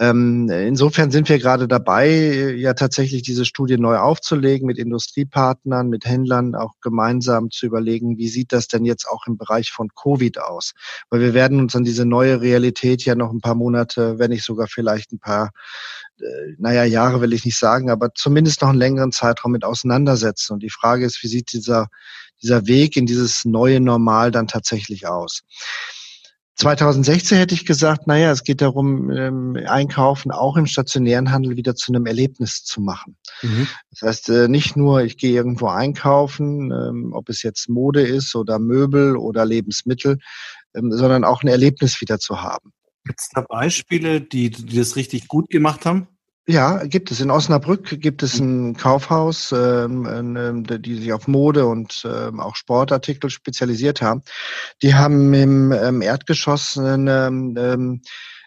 Ähm, 0.00 0.48
insofern 0.48 1.10
sind 1.10 1.28
wir 1.28 1.38
gerade 1.40 1.66
dabei, 1.66 2.54
ja 2.56 2.74
tatsächlich 2.74 3.22
diese 3.22 3.44
Studie 3.44 3.78
neu 3.78 3.96
aufzulegen, 3.96 4.66
mit 4.66 4.78
Industriepartnern, 4.78 5.88
mit 5.88 6.04
Händlern 6.04 6.54
auch 6.54 6.74
gemeinsam 6.80 7.50
zu 7.50 7.66
überlegen, 7.66 8.16
wie 8.16 8.28
sieht 8.28 8.52
das 8.52 8.68
denn 8.68 8.84
jetzt 8.84 9.08
auch 9.08 9.26
im 9.26 9.36
Bereich 9.36 9.72
von 9.72 9.88
Covid 10.00 10.38
aus? 10.38 10.72
Weil 11.10 11.20
wir 11.20 11.34
werden 11.34 11.58
uns 11.58 11.74
an 11.74 11.82
diese 11.82 12.04
neue 12.04 12.40
Realität 12.40 13.04
ja 13.04 13.16
noch 13.16 13.32
ein 13.32 13.40
paar 13.40 13.56
Monate, 13.56 14.20
wenn 14.20 14.30
nicht 14.30 14.44
sogar 14.44 14.68
vielleicht 14.68 15.12
ein 15.12 15.18
paar 15.18 15.50
äh, 16.20 16.54
naja, 16.58 16.84
Jahre 16.84 17.20
will 17.20 17.32
ich 17.32 17.44
nicht 17.44 17.58
sagen, 17.58 17.90
aber 17.90 18.14
zumindest 18.14 18.62
noch 18.62 18.68
einen 18.68 18.78
längeren 18.78 19.10
Zeitraum 19.12 19.52
mit 19.52 19.64
auseinandersetzen. 19.64 20.52
Und 20.52 20.62
die 20.62 20.70
Frage 20.70 21.04
ist, 21.04 21.22
wie 21.22 21.28
sieht 21.28 21.52
dieser, 21.52 21.88
dieser 22.42 22.66
Weg 22.66 22.96
in 22.96 23.06
dieses 23.06 23.44
neue 23.44 23.80
Normal 23.80 24.30
dann 24.30 24.46
tatsächlich 24.46 25.06
aus? 25.06 25.42
2016 26.58 27.38
hätte 27.38 27.54
ich 27.54 27.64
gesagt, 27.64 28.08
naja, 28.08 28.32
es 28.32 28.42
geht 28.42 28.60
darum, 28.60 29.10
ähm, 29.10 29.56
Einkaufen 29.66 30.32
auch 30.32 30.56
im 30.56 30.66
stationären 30.66 31.30
Handel 31.30 31.56
wieder 31.56 31.76
zu 31.76 31.92
einem 31.92 32.04
Erlebnis 32.04 32.64
zu 32.64 32.80
machen. 32.80 33.16
Mhm. 33.42 33.68
Das 33.90 34.02
heißt, 34.02 34.28
äh, 34.30 34.48
nicht 34.48 34.76
nur, 34.76 35.02
ich 35.02 35.16
gehe 35.18 35.32
irgendwo 35.32 35.68
einkaufen, 35.68 36.72
ähm, 36.72 37.12
ob 37.12 37.28
es 37.28 37.44
jetzt 37.44 37.68
Mode 37.68 38.02
ist 38.02 38.34
oder 38.34 38.58
Möbel 38.58 39.16
oder 39.16 39.46
Lebensmittel, 39.46 40.18
ähm, 40.74 40.90
sondern 40.90 41.22
auch 41.22 41.44
ein 41.44 41.48
Erlebnis 41.48 42.00
wieder 42.00 42.18
zu 42.18 42.42
haben. 42.42 42.72
Gibt 43.04 43.20
es 43.20 43.28
da 43.32 43.42
Beispiele, 43.42 44.20
die, 44.20 44.50
die 44.50 44.76
das 44.76 44.96
richtig 44.96 45.28
gut 45.28 45.50
gemacht 45.50 45.86
haben? 45.86 46.08
Ja, 46.50 46.82
gibt 46.86 47.10
es. 47.10 47.20
In 47.20 47.30
Osnabrück 47.30 48.00
gibt 48.00 48.22
es 48.22 48.40
ein 48.40 48.74
Kaufhaus, 48.74 49.52
ähm, 49.52 50.34
ähm, 50.34 50.64
die 50.82 50.94
sich 50.94 51.12
auf 51.12 51.28
Mode 51.28 51.66
und 51.66 52.08
ähm, 52.10 52.40
auch 52.40 52.56
Sportartikel 52.56 53.28
spezialisiert 53.28 54.00
haben. 54.00 54.22
Die 54.80 54.94
haben 54.94 55.34
im 55.34 55.72
ähm, 55.72 56.00
Erdgeschoss 56.00 56.76
ähm, 56.76 57.54
ähm, 57.58 58.00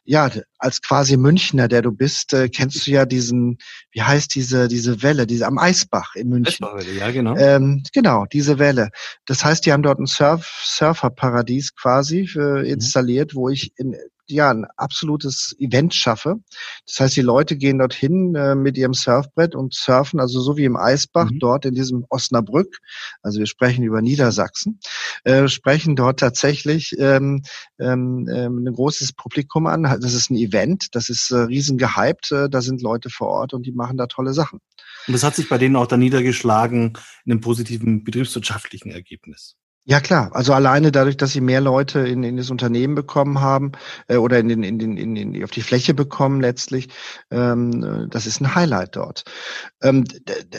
ja, 0.04 0.32
als 0.58 0.82
quasi 0.82 1.16
Münchner, 1.16 1.68
der 1.68 1.84
du 1.84 1.92
bist, 1.92 2.34
äh, 2.34 2.50
kennst 2.50 2.88
du 2.88 2.92
ja 2.92 3.06
diesen, 3.06 3.60
wie 3.92 4.02
heißt 4.02 4.34
diese, 4.34 4.68
diese 4.68 5.04
Welle, 5.04 5.28
diese 5.28 5.46
am 5.46 5.60
Eisbach 5.60 6.16
in 6.16 6.30
München. 6.30 6.66
Eisbachwelle, 6.66 6.98
ja, 6.98 7.12
genau. 7.12 7.36
Ähm, 7.38 7.84
genau, 7.94 8.26
diese 8.26 8.58
Welle. 8.58 8.90
Das 9.28 9.46
heißt, 9.46 9.64
die 9.64 9.72
haben 9.72 9.84
dort 9.84 10.00
ein 10.00 10.08
Surf, 10.08 10.64
Surferparadies 10.64 11.76
quasi 11.76 12.28
äh, 12.36 12.68
installiert, 12.68 13.36
mhm. 13.36 13.38
wo 13.38 13.50
ich 13.50 13.74
in 13.78 13.96
ja 14.36 14.50
ein 14.50 14.66
absolutes 14.78 15.56
Event 15.60 15.94
schaffe. 15.94 16.36
Das 16.86 17.00
heißt, 17.00 17.16
die 17.16 17.22
Leute 17.22 17.58
gehen 17.58 17.80
dorthin 17.80 18.36
äh, 18.36 18.56
mit 18.56 18.78
ihrem 18.78 18.94
Surfbrett 18.94 19.56
und 19.56 19.74
surfen, 19.74 20.20
also 20.20 20.42
so 20.42 20.58
wie 20.58 20.66
im 20.66 20.78
Eisbach 20.78 21.30
mhm. 21.30 21.40
dort 21.40 21.66
in 21.66 21.76
diesem 21.76 22.06
Osnabrück. 22.10 22.80
Also 23.22 23.40
wir 23.40 23.48
sprechen 23.48 23.84
über 23.84 24.02
Niedersachsen, 24.02 24.80
äh, 25.24 25.48
sprechen 25.48 25.96
dort 25.96 26.20
tatsächlich 26.20 26.96
ähm, 26.98 27.44
ähm, 27.80 28.28
ähm, 28.34 28.66
ein 28.66 28.74
großes 28.74 29.14
Publikum 29.14 29.68
an. 29.68 29.84
Das 29.84 30.14
ist 30.14 30.30
ein 30.32 30.36
Event, 30.36 30.96
das 30.96 31.10
ist 31.10 31.32
äh, 31.32 31.38
riesen 31.38 31.78
gehypt. 31.78 32.32
Äh, 32.32 32.50
da 32.50 32.62
sind 32.62 32.82
Leute 32.82 33.10
vor 33.10 33.28
Ort 33.28 33.54
und 33.54 33.66
die 33.66 33.72
machen 33.72 33.98
da 33.98 34.08
tolle 34.08 34.34
Sachen. 34.34 34.60
Und 35.08 35.14
das 35.14 35.24
hat 35.24 35.36
sich 35.36 35.50
bei 35.50 35.58
denen 35.58 35.76
auch 35.76 35.88
dann 35.88 36.00
niedergeschlagen 36.00 36.94
in 37.26 37.32
einem 37.32 37.42
positiven 37.42 38.04
betriebswirtschaftlichen 38.04 38.92
Ergebnis. 38.92 39.56
Ja 39.84 40.00
klar, 40.00 40.30
also 40.34 40.54
alleine 40.54 40.92
dadurch, 40.92 41.18
dass 41.18 41.32
sie 41.32 41.42
mehr 41.42 41.60
Leute 41.60 42.02
in, 42.02 42.22
in 42.22 42.38
das 42.38 42.52
Unternehmen 42.52 42.94
bekommen 42.94 43.42
haben 43.42 43.72
äh, 44.08 44.18
oder 44.18 44.38
in 44.38 44.48
den, 44.48 44.62
in 44.62 44.78
den, 44.78 44.96
in 44.96 45.16
den, 45.16 45.44
auf 45.44 45.50
die 45.50 45.64
Fläche 45.64 45.96
bekommen 45.96 46.40
letztlich, 46.40 46.90
ähm, 47.32 47.84
äh, 47.84 48.08
das 48.08 48.28
ist 48.28 48.42
ein 48.42 48.54
Highlight 48.54 48.96
dort. 48.96 49.24
Ähm, 49.82 50.04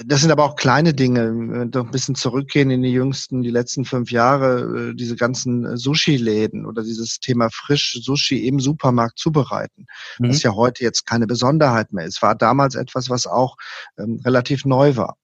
das 0.05 0.23
sind 0.23 0.33
aber 0.33 0.43
auch 0.43 0.57
kleine 0.57 0.93
Dinge. 0.93 1.69
Doch 1.69 1.85
ein 1.85 1.93
bisschen 1.93 2.17
zurückgehen 2.17 2.71
in 2.71 2.83
die 2.83 2.91
jüngsten, 2.91 3.43
die 3.43 3.51
letzten 3.51 3.85
fünf 3.85 4.11
Jahre, 4.11 4.91
äh, 4.91 4.95
diese 4.97 5.15
ganzen 5.15 5.77
Sushi-Läden 5.77 6.67
oder 6.67 6.83
dieses 6.83 7.21
Thema 7.21 7.49
frisch 7.53 8.01
Sushi 8.03 8.49
im 8.49 8.59
Supermarkt 8.59 9.21
zubereiten, 9.21 9.87
mhm. 10.19 10.31
was 10.31 10.43
ja 10.43 10.53
heute 10.57 10.83
jetzt 10.83 11.07
keine 11.07 11.29
Besonderheit 11.29 11.93
mehr 11.93 12.07
ist, 12.07 12.23
war 12.23 12.35
damals 12.35 12.75
etwas, 12.75 13.09
was 13.09 13.29
auch 13.29 13.55
ähm, 13.99 14.21
relativ 14.25 14.65
neu 14.65 14.97
war. 14.97 15.17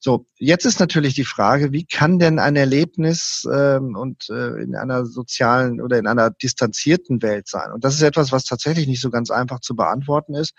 So, 0.00 0.26
jetzt 0.36 0.66
ist 0.66 0.80
natürlich 0.80 1.14
die 1.14 1.24
Frage, 1.24 1.72
wie 1.72 1.86
kann 1.86 2.18
denn 2.18 2.38
ein 2.38 2.54
Erlebnis 2.54 3.37
ähm, 3.44 3.96
und 3.96 4.28
äh, 4.30 4.62
in 4.62 4.74
einer 4.74 5.04
sozialen 5.06 5.80
oder 5.80 5.98
in 5.98 6.06
einer 6.06 6.30
distanzierten 6.30 7.22
Welt 7.22 7.48
sein. 7.48 7.72
Und 7.72 7.84
das 7.84 7.94
ist 7.94 8.02
etwas, 8.02 8.32
was 8.32 8.44
tatsächlich 8.44 8.86
nicht 8.86 9.00
so 9.00 9.10
ganz 9.10 9.30
einfach 9.30 9.60
zu 9.60 9.76
beantworten 9.76 10.34
ist. 10.34 10.54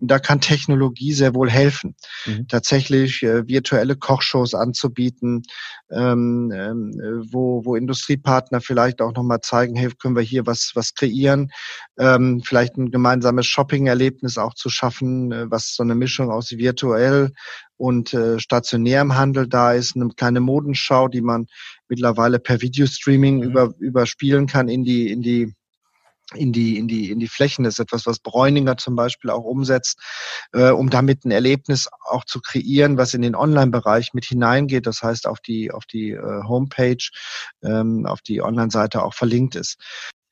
Und 0.00 0.10
da 0.10 0.20
kann 0.20 0.40
Technologie 0.40 1.12
sehr 1.12 1.34
wohl 1.34 1.50
helfen, 1.50 1.96
mhm. 2.24 2.46
tatsächlich 2.46 3.22
äh, 3.24 3.48
virtuelle 3.48 3.96
Kochshows 3.96 4.54
anzubieten, 4.54 5.42
ähm, 5.90 6.52
ähm, 6.54 6.92
wo, 7.32 7.64
wo 7.64 7.74
Industriepartner 7.74 8.60
vielleicht 8.60 9.00
auch 9.00 9.12
nochmal 9.14 9.40
zeigen, 9.40 9.74
hey, 9.74 9.90
können 9.98 10.14
wir 10.14 10.22
hier 10.22 10.46
was, 10.46 10.70
was 10.74 10.94
kreieren, 10.94 11.50
ähm, 11.98 12.42
vielleicht 12.44 12.76
ein 12.76 12.92
gemeinsames 12.92 13.46
Shopping-Erlebnis 13.46 14.38
auch 14.38 14.54
zu 14.54 14.70
schaffen, 14.70 15.32
äh, 15.32 15.50
was 15.50 15.74
so 15.74 15.82
eine 15.82 15.96
Mischung 15.96 16.30
aus 16.30 16.52
virtuell 16.52 17.32
und 17.76 18.14
äh, 18.14 18.38
stationärem 18.38 19.16
Handel 19.16 19.48
da 19.48 19.72
ist, 19.72 19.96
eine 19.96 20.08
kleine 20.08 20.40
Modenschau, 20.40 21.08
die 21.08 21.22
man 21.22 21.46
mittlerweile 21.88 22.38
per 22.38 22.60
Videostreaming 22.60 23.38
mhm. 23.38 23.42
über, 23.42 23.74
überspielen 23.78 24.46
kann 24.46 24.68
in 24.68 24.84
die, 24.84 25.10
in 25.10 25.22
die 25.22 25.54
in 26.34 26.52
die, 26.52 26.76
in 26.76 26.88
die, 26.88 27.10
in 27.10 27.20
die 27.20 27.26
Flächen. 27.26 27.64
Das 27.64 27.74
ist 27.74 27.80
etwas, 27.80 28.04
was 28.04 28.18
Bräuninger 28.18 28.76
zum 28.76 28.96
Beispiel 28.96 29.30
auch 29.30 29.44
umsetzt, 29.44 29.98
äh, 30.52 30.68
um 30.68 30.90
damit 30.90 31.24
ein 31.24 31.30
Erlebnis 31.30 31.88
auch 32.04 32.26
zu 32.26 32.40
kreieren, 32.40 32.98
was 32.98 33.14
in 33.14 33.22
den 33.22 33.34
Online-Bereich 33.34 34.12
mit 34.12 34.26
hineingeht. 34.26 34.86
Das 34.86 35.02
heißt, 35.02 35.26
auf 35.26 35.40
die, 35.40 35.70
auf 35.70 35.86
die 35.86 36.10
äh, 36.10 36.42
Homepage, 36.46 36.98
ähm, 37.62 38.04
auf 38.04 38.20
die 38.20 38.42
Online-Seite 38.42 39.02
auch 39.02 39.14
verlinkt 39.14 39.56
ist 39.56 39.78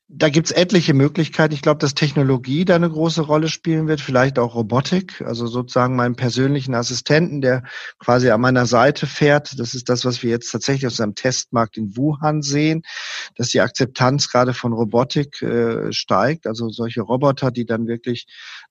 da 0.09 0.29
gibt's 0.29 0.51
etliche 0.51 0.93
Möglichkeiten. 0.93 1.53
Ich 1.53 1.61
glaube, 1.61 1.79
dass 1.79 1.93
Technologie 1.93 2.63
da 2.63 2.75
eine 2.75 2.89
große 2.89 3.23
Rolle 3.23 3.49
spielen 3.49 3.87
wird, 3.89 3.99
vielleicht 3.99 4.39
auch 4.39 4.55
Robotik, 4.55 5.21
also 5.21 5.47
sozusagen 5.47 5.97
meinen 5.97 6.15
persönlichen 6.15 6.75
Assistenten, 6.75 7.41
der 7.41 7.63
quasi 7.99 8.29
an 8.29 8.39
meiner 8.39 8.65
Seite 8.65 9.05
fährt. 9.05 9.59
Das 9.59 9.73
ist 9.73 9.89
das, 9.89 10.05
was 10.05 10.23
wir 10.23 10.29
jetzt 10.29 10.49
tatsächlich 10.49 10.87
aus 10.87 11.01
einem 11.01 11.15
Testmarkt 11.15 11.75
in 11.75 11.97
Wuhan 11.97 12.41
sehen, 12.41 12.83
dass 13.35 13.49
die 13.49 13.59
Akzeptanz 13.59 14.29
gerade 14.29 14.53
von 14.53 14.71
Robotik 14.71 15.41
äh, 15.41 15.91
steigt. 15.91 16.47
Also 16.47 16.69
solche 16.69 17.01
Roboter, 17.01 17.51
die 17.51 17.65
dann 17.65 17.87
wirklich 17.87 18.27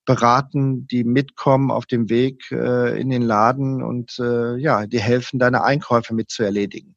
beraten, 0.07 0.87
die 0.87 1.05
mitkommen 1.05 1.71
auf 1.71 1.85
dem 1.85 2.09
Weg 2.09 2.51
äh, 2.51 2.99
in 2.99 3.11
den 3.11 3.23
Laden 3.23 3.83
und 3.83 4.19
äh, 4.19 4.57
ja, 4.57 4.87
die 4.87 5.01
helfen, 5.01 5.39
deine 5.39 5.65
Einkäufe 5.65 6.15
mit 6.15 6.31
zu 6.31 6.45
erledigen 6.45 6.97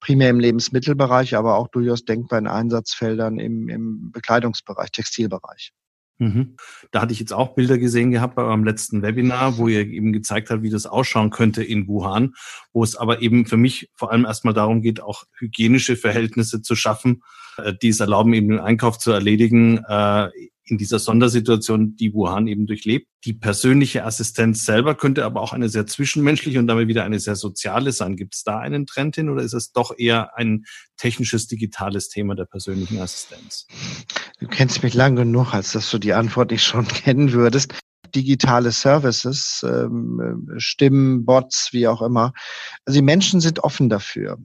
primär 0.00 0.30
im 0.30 0.40
Lebensmittelbereich, 0.40 1.36
aber 1.36 1.56
auch 1.56 1.68
durchaus 1.68 2.04
denkbar 2.04 2.38
in 2.38 2.46
Einsatzfeldern 2.46 3.38
im, 3.38 3.68
im 3.68 4.12
Bekleidungsbereich, 4.12 4.90
Textilbereich. 4.90 5.72
Mhm. 6.18 6.56
Da 6.92 7.02
hatte 7.02 7.12
ich 7.12 7.20
jetzt 7.20 7.32
auch 7.32 7.54
Bilder 7.54 7.76
gesehen 7.76 8.10
gehabt 8.10 8.36
bei 8.36 8.42
eurem 8.42 8.64
letzten 8.64 9.02
Webinar, 9.02 9.58
wo 9.58 9.68
ihr 9.68 9.80
eben 9.80 10.12
gezeigt 10.12 10.50
habt, 10.50 10.62
wie 10.62 10.70
das 10.70 10.86
ausschauen 10.86 11.30
könnte 11.30 11.62
in 11.62 11.86
Wuhan, 11.88 12.34
wo 12.72 12.82
es 12.82 12.96
aber 12.96 13.20
eben 13.20 13.44
für 13.44 13.58
mich 13.58 13.90
vor 13.94 14.12
allem 14.12 14.24
erstmal 14.24 14.54
darum 14.54 14.80
geht, 14.80 15.02
auch 15.02 15.24
hygienische 15.38 15.96
Verhältnisse 15.96 16.62
zu 16.62 16.74
schaffen, 16.74 17.22
äh, 17.58 17.74
die 17.82 17.88
es 17.88 18.00
erlauben, 18.00 18.32
eben 18.32 18.48
den 18.48 18.60
Einkauf 18.60 18.98
zu 18.98 19.10
erledigen 19.12 19.84
äh, 19.86 20.30
in 20.68 20.78
dieser 20.78 20.98
Sondersituation, 20.98 21.96
die 21.96 22.12
Wuhan 22.12 22.48
eben 22.48 22.66
durchlebt. 22.66 23.08
Die 23.24 23.32
persönliche 23.32 24.04
Assistenz 24.04 24.64
selber 24.64 24.94
könnte 24.94 25.24
aber 25.24 25.40
auch 25.40 25.52
eine 25.52 25.68
sehr 25.68 25.86
zwischenmenschliche 25.86 26.58
und 26.58 26.66
damit 26.66 26.88
wieder 26.88 27.04
eine 27.04 27.20
sehr 27.20 27.36
soziale 27.36 27.92
sein. 27.92 28.16
Gibt 28.16 28.34
es 28.34 28.42
da 28.42 28.58
einen 28.58 28.86
Trend 28.86 29.14
hin 29.14 29.30
oder 29.30 29.42
ist 29.42 29.54
es 29.54 29.72
doch 29.72 29.96
eher 29.96 30.36
ein 30.36 30.64
technisches, 30.96 31.46
digitales 31.46 32.08
Thema 32.08 32.34
der 32.34 32.46
persönlichen 32.46 32.98
Assistenz? 32.98 33.66
Du 34.40 34.48
kennst 34.48 34.82
mich 34.82 34.94
lang 34.94 35.14
genug, 35.14 35.54
als 35.54 35.72
dass 35.72 35.90
du 35.90 35.98
die 35.98 36.14
Antwort 36.14 36.50
nicht 36.50 36.64
schon 36.64 36.86
kennen 36.88 37.32
würdest 37.32 37.72
digitale 38.14 38.72
Services, 38.72 39.64
ähm, 39.68 40.48
Stimmen, 40.56 41.24
Bots, 41.24 41.70
wie 41.72 41.86
auch 41.86 42.02
immer. 42.02 42.32
Also 42.84 42.98
die 42.98 43.04
Menschen 43.04 43.40
sind 43.40 43.60
offen 43.60 43.88
dafür. 43.88 44.38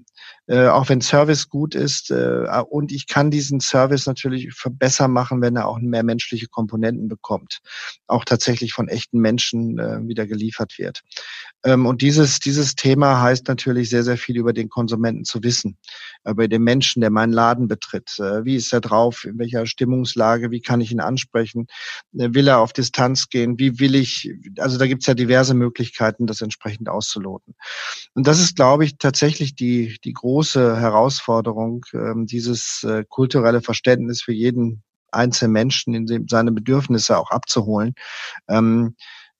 Äh, 0.48 0.67
auch 0.67 0.89
wenn 0.89 1.01
Service 1.01 1.50
gut 1.50 1.75
ist. 1.75 2.12
Äh, 2.12 2.45
und 2.69 2.91
ich 2.91 3.07
kann 3.07 3.31
diesen 3.31 3.60
Service 3.60 4.05
natürlich 4.05 4.50
besser 4.71 5.07
machen, 5.07 5.41
wenn 5.41 5.55
er 5.55 5.67
auch 5.67 5.79
mehr 5.79 6.03
menschliche 6.03 6.48
Komponenten 6.48 7.07
bekommt. 7.07 7.60
Auch 8.07 8.25
tatsächlich 8.25 8.74
von 8.74 8.88
echten 8.88 9.19
Menschen 9.19 9.79
äh, 9.79 10.00
wieder 10.07 10.25
geliefert 10.25 10.77
wird. 10.77 11.01
Ähm, 11.63 11.86
und 11.86 12.01
dieses, 12.01 12.39
dieses 12.39 12.75
Thema 12.75 13.21
heißt 13.21 13.48
natürlich 13.48 13.89
sehr, 13.89 14.03
sehr 14.03 14.17
viel 14.17 14.38
über 14.38 14.51
den 14.51 14.69
Konsumenten 14.69 15.25
zu 15.25 15.43
wissen. 15.43 15.77
Über 16.25 16.47
den 16.47 16.63
Menschen, 16.63 17.01
der 17.01 17.09
meinen 17.09 17.33
Laden 17.33 17.67
betritt. 17.67 18.17
Äh, 18.19 18.45
wie 18.45 18.55
ist 18.55 18.71
er 18.73 18.81
drauf? 18.81 19.25
In 19.25 19.39
welcher 19.39 19.65
Stimmungslage? 19.65 20.51
Wie 20.51 20.61
kann 20.61 20.81
ich 20.81 20.91
ihn 20.91 20.99
ansprechen? 20.99 21.67
Äh, 22.13 22.29
will 22.33 22.47
er 22.47 22.59
auf 22.59 22.73
Distanz 22.73 23.29
gehen? 23.29 23.57
Wie 23.59 23.79
will 23.79 23.95
ich? 23.95 24.31
Also 24.57 24.77
da 24.77 24.87
gibt's 24.87 25.07
ja 25.07 25.13
diverse 25.13 25.53
Möglichkeiten, 25.53 26.27
das 26.27 26.41
entsprechend 26.41 26.89
auszuloten. 26.89 27.55
Und 28.13 28.27
das 28.27 28.39
ist, 28.39 28.55
glaube 28.55 28.85
ich, 28.85 28.97
tatsächlich 28.97 29.55
die, 29.55 29.97
die 30.03 30.13
große 30.13 30.79
Herausforderung, 30.79 31.85
ähm, 31.93 32.25
dieses 32.27 32.83
äh, 32.83 33.03
kulturelle 33.07 33.61
Verständnis 33.61 34.21
für 34.21 34.33
jeden 34.33 34.83
einzelnen 35.11 35.53
Menschen 35.53 35.93
in 35.93 36.05
dem, 36.05 36.27
seine 36.27 36.51
Bedürfnisse 36.51 37.17
auch 37.17 37.31
abzuholen. 37.31 37.93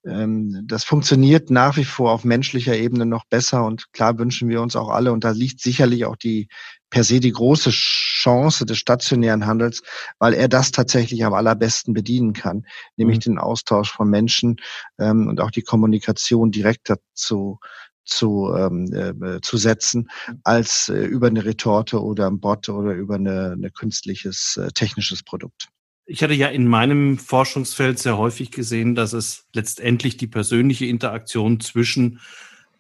Ähm, 0.05 0.63
das 0.65 0.84
funktioniert 0.84 1.50
nach 1.51 1.77
wie 1.77 1.86
vor 1.86 2.12
auf 2.12 2.24
menschlicher 2.24 2.75
Ebene 2.75 3.05
noch 3.05 3.25
besser 3.25 3.65
und 3.65 3.91
klar 3.93 4.17
wünschen 4.17 4.50
wir 4.50 4.62
uns 4.62 4.75
auch 4.75 4.89
alle 4.89 5.12
und 5.12 5.24
da 5.24 5.31
liegt 5.31 5.62
sicherlich 5.62 6.05
auch 6.05 6.15
die 6.15 6.48
per 6.89 7.03
se 7.03 7.20
die 7.20 7.31
große 7.31 7.70
Chance 7.72 8.65
des 8.65 8.77
stationären 8.77 9.46
Handels, 9.46 9.81
weil 10.20 10.34
er 10.34 10.50
das 10.50 10.72
tatsächlich 10.72 11.24
am 11.24 11.34
allerbesten 11.34 11.93
bedienen 11.93 12.34
kann, 12.34 12.65
nämlich 12.98 13.17
mhm. 13.20 13.22
den 13.22 13.39
Austausch 13.39 13.91
von 13.91 14.10
Menschen 14.10 14.58
ähm, 15.00 15.27
und 15.27 15.39
auch 15.39 15.51
die 15.51 15.62
Kommunikation 15.62 16.51
direkt 16.51 16.89
dazu 16.89 17.60
zu, 18.03 18.53
ähm, 18.55 18.91
äh, 18.93 19.39
zu 19.41 19.58
setzen, 19.58 20.10
als 20.43 20.89
äh, 20.89 21.03
über 21.05 21.27
eine 21.27 21.46
Retorte 21.46 22.01
oder 22.01 22.27
ein 22.27 22.39
Bot 22.39 22.67
oder 22.67 22.93
über 22.93 23.15
eine, 23.15 23.51
eine 23.51 23.72
künstliches 23.72 24.58
äh, 24.58 24.72
technisches 24.74 25.24
Produkt. 25.24 25.70
Ich 26.05 26.24
hatte 26.24 26.34
ja 26.34 26.48
in 26.48 26.67
meinem 26.67 27.17
Forschungsfeld 27.17 28.00
sehr 28.00 28.17
häufig 28.17 28.51
gesehen, 28.51 28.96
dass 28.96 29.13
es 29.13 29.48
letztendlich 29.53 30.17
die 30.17 30.27
persönliche 30.27 30.86
Interaktion 30.86 31.60
zwischen 31.60 32.20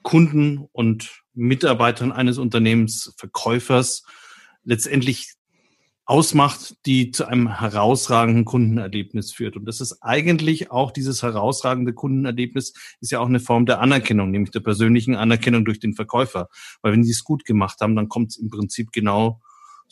Kunden 0.01 0.67
und 0.71 1.21
Mitarbeitern 1.33 2.11
eines 2.11 2.37
Unternehmens, 2.37 3.13
Verkäufers, 3.17 4.03
letztendlich 4.63 5.33
ausmacht, 6.05 6.75
die 6.85 7.11
zu 7.11 7.25
einem 7.25 7.59
herausragenden 7.59 8.43
Kundenerlebnis 8.43 9.31
führt. 9.31 9.55
Und 9.55 9.65
das 9.65 9.79
ist 9.79 10.01
eigentlich 10.01 10.69
auch 10.69 10.91
dieses 10.91 11.23
herausragende 11.23 11.93
Kundenerlebnis, 11.93 12.73
ist 12.99 13.11
ja 13.11 13.19
auch 13.19 13.27
eine 13.27 13.39
Form 13.39 13.65
der 13.65 13.79
Anerkennung, 13.79 14.29
nämlich 14.29 14.51
der 14.51 14.59
persönlichen 14.59 15.15
Anerkennung 15.15 15.63
durch 15.63 15.79
den 15.79 15.93
Verkäufer. 15.93 16.49
Weil 16.81 16.93
wenn 16.93 17.03
die 17.03 17.11
es 17.11 17.23
gut 17.23 17.45
gemacht 17.45 17.79
haben, 17.79 17.95
dann 17.95 18.09
kommt 18.09 18.31
es 18.31 18.37
im 18.37 18.49
Prinzip 18.49 18.91
genau 18.91 19.41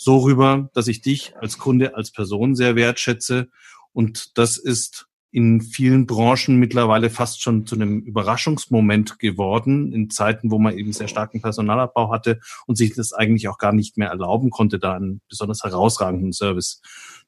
so 0.01 0.19
rüber, 0.19 0.69
dass 0.73 0.87
ich 0.87 1.01
dich 1.01 1.33
als 1.41 1.57
Kunde, 1.57 1.93
als 1.93 2.11
Person 2.11 2.55
sehr 2.55 2.77
wertschätze. 2.77 3.49
Und 3.91 4.37
das 4.37 4.57
ist 4.57 5.07
in 5.29 5.59
vielen 5.59 6.05
Branchen 6.05 6.55
mittlerweile 6.55 7.09
fast 7.09 7.41
schon 7.41 7.65
zu 7.65 7.75
einem 7.75 7.99
Überraschungsmoment 7.99 9.19
geworden, 9.19 9.91
in 9.91 10.09
Zeiten, 10.09 10.51
wo 10.51 10.57
man 10.57 10.77
eben 10.77 10.93
sehr 10.93 11.09
starken 11.09 11.41
Personalabbau 11.41 12.11
hatte 12.11 12.39
und 12.65 12.77
sich 12.77 12.95
das 12.95 13.11
eigentlich 13.11 13.49
auch 13.49 13.57
gar 13.57 13.73
nicht 13.73 13.97
mehr 13.97 14.07
erlauben 14.07 14.51
konnte, 14.51 14.79
da 14.79 14.93
einen 14.93 15.19
besonders 15.27 15.63
herausragenden 15.63 16.31
Service 16.31 16.81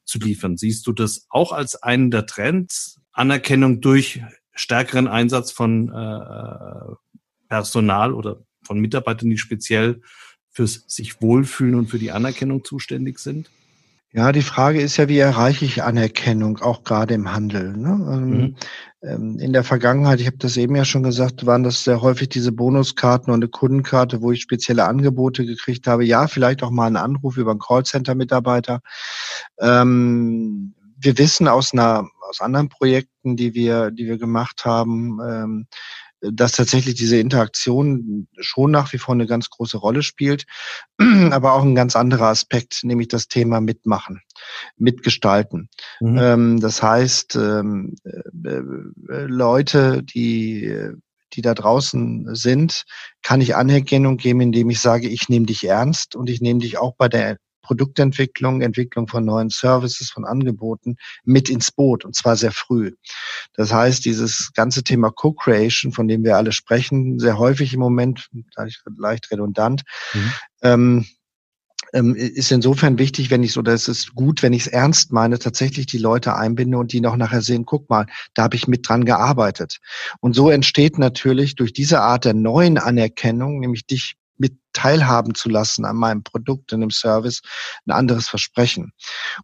zu 0.06 0.18
liefern. 0.20 0.56
Siehst 0.56 0.88
du 0.88 0.94
das 0.94 1.26
auch 1.30 1.52
als 1.52 1.76
einen 1.76 2.10
der 2.10 2.26
Trends, 2.26 3.02
Anerkennung 3.12 3.82
durch 3.82 4.22
stärkeren 4.54 5.10
Einsatz 5.10 5.52
von 5.52 5.90
äh, 5.90 6.96
Personal 7.50 8.14
oder 8.14 8.46
von 8.64 8.80
Mitarbeitern, 8.80 9.30
die 9.30 9.38
speziell 9.38 10.02
fürs 10.52 10.84
sich 10.88 11.22
wohlfühlen 11.22 11.76
und 11.76 11.90
für 11.90 12.00
die 12.00 12.12
Anerkennung 12.12 12.64
zuständig 12.64 13.20
sind? 13.20 13.50
Ja, 14.14 14.34
die 14.34 14.42
Frage 14.42 14.82
ist 14.82 14.98
ja, 14.98 15.08
wie 15.08 15.20
erreiche 15.20 15.64
ich 15.64 15.84
Anerkennung, 15.84 16.58
auch 16.58 16.84
gerade 16.84 17.14
im 17.14 17.32
Handel. 17.32 17.78
Ne? 17.78 17.90
Ähm, 18.12 18.30
mhm. 18.30 18.56
Ähm, 19.04 19.40
in 19.40 19.54
der 19.54 19.64
Vergangenheit, 19.64 20.20
ich 20.20 20.28
habe 20.28 20.38
das 20.38 20.58
eben 20.58 20.76
ja 20.76 20.84
schon 20.84 21.04
gesagt, 21.04 21.46
waren 21.46 21.64
das 21.64 21.86
sehr 21.86 22.02
häufig 22.02 22.28
diese 22.28 22.52
Bonuskarten 22.52 23.34
und 23.34 23.42
eine 23.42 23.48
Kundenkarte, 23.48 24.22
wo 24.22 24.34
ich 24.34 24.42
spezielle 24.42 24.84
Angebote 24.84 25.46
gekriegt 25.46 25.88
habe. 25.88 26.04
Ja, 26.04 26.28
vielleicht 26.28 26.62
auch 26.62 26.72
mal 26.72 26.88
einen 26.88 26.98
Anruf 26.98 27.38
über 27.38 27.52
einen 27.52 27.62
Callcenter-Mitarbeiter. 27.62 28.82
Ähm, 29.60 30.76
wir 30.98 31.18
wissen 31.18 31.48
aus 31.48 31.72
einer 31.72 32.08
aus 32.30 32.42
anderen 32.42 32.70
Projekten, 32.70 33.36
die 33.38 33.54
wir 33.54 33.92
die 33.92 34.08
wir 34.08 34.18
gemacht 34.18 34.66
haben, 34.66 35.66
dass 36.22 36.54
tatsächlich 36.54 36.96
diese 36.96 37.18
Interaktion 37.18 38.28
schon 38.40 38.72
nach 38.72 38.94
wie 38.94 38.98
vor 38.98 39.16
eine 39.16 39.26
ganz 39.26 39.50
große 39.50 39.78
Rolle 39.78 40.04
spielt, 40.04 40.46
aber 41.32 41.54
auch 41.54 41.64
ein 41.64 41.76
ganz 41.76 41.96
anderer 41.96 42.28
Aspekt, 42.28 42.84
nämlich 42.84 43.08
das 43.08 43.28
Thema 43.28 43.62
Mitmachen, 43.62 44.22
Mitgestalten. 44.78 45.70
Mhm. 46.00 46.18
Ähm, 46.18 46.60
das 46.60 46.82
heißt, 46.84 47.36
ähm, 47.36 47.96
äh, 48.04 48.50
äh, 48.50 49.26
Leute, 49.26 50.04
die 50.04 50.94
die 51.34 51.42
da 51.42 51.54
draußen 51.54 52.36
sind, 52.36 52.84
kann 53.22 53.40
ich 53.40 53.56
Anerkennung 53.56 54.18
geben, 54.18 54.42
indem 54.42 54.70
ich 54.70 54.82
sage, 54.82 55.08
ich 55.08 55.30
nehme 55.30 55.46
dich 55.46 55.66
ernst 55.66 56.14
und 56.14 56.30
ich 56.30 56.42
nehme 56.42 56.60
dich 56.60 56.78
auch 56.78 56.96
bei 56.98 57.08
der 57.08 57.38
Produktentwicklung, 57.62 58.62
Entwicklung 58.62 59.08
von 59.08 59.26
neuen 59.26 59.50
Services, 59.50 60.10
von 60.12 60.26
Angeboten 60.26 60.98
mit 61.24 61.50
ins 61.50 61.72
Boot 61.72 62.06
und 62.06 62.16
zwar 62.16 62.36
sehr 62.36 62.52
früh. 62.52 62.94
Das 63.54 63.74
heißt, 63.74 64.06
dieses 64.06 64.52
ganze 64.54 64.84
Thema 64.84 65.12
Co-Creation, 65.12 65.92
von 65.92 66.08
dem 66.08 66.24
wir 66.24 66.38
alle 66.38 66.52
sprechen, 66.52 67.20
sehr 67.20 67.38
häufig 67.38 67.74
im 67.74 67.80
Moment, 67.80 68.30
leicht 68.98 69.32
redundant, 69.32 69.84
mhm. 70.14 70.34
ähm, 70.62 71.06
ähm, 71.94 72.16
ist 72.16 72.52
insofern 72.52 72.98
wichtig, 73.00 73.32
wenn 73.32 73.44
ich 73.44 73.54
so, 73.54 73.62
das 73.62 73.88
ist 73.88 74.16
gut, 74.16 74.44
wenn 74.44 74.54
ich 74.54 74.66
es 74.66 74.68
ernst 74.68 75.12
meine, 75.12 75.40
tatsächlich 75.40 75.86
die 75.88 75.98
Leute 75.98 76.36
einbinde 76.36 76.78
und 76.78 76.94
die 76.94 77.02
noch 77.02 77.18
nachher 77.18 77.42
sehen, 77.42 77.66
guck 77.66 77.90
mal, 77.90 78.06
da 78.34 78.44
habe 78.44 78.56
ich 78.56 78.68
mit 78.68 78.88
dran 78.88 79.04
gearbeitet. 79.04 79.80
Und 80.20 80.34
so 80.34 80.50
entsteht 80.50 80.98
natürlich 80.98 81.56
durch 81.56 81.74
diese 81.74 82.02
Art 82.02 82.26
der 82.26 82.34
neuen 82.34 82.78
Anerkennung, 82.78 83.60
nämlich 83.60 83.86
dich 83.86 84.16
mit 84.42 84.56
teilhaben 84.74 85.36
zu 85.36 85.50
lassen 85.50 85.86
an 85.86 85.96
meinem 85.96 86.24
Produkt, 86.24 86.74
in 86.74 86.82
dem 86.82 86.90
Service, 86.92 87.42
ein 87.86 87.92
anderes 87.92 88.28
Versprechen. 88.28 88.92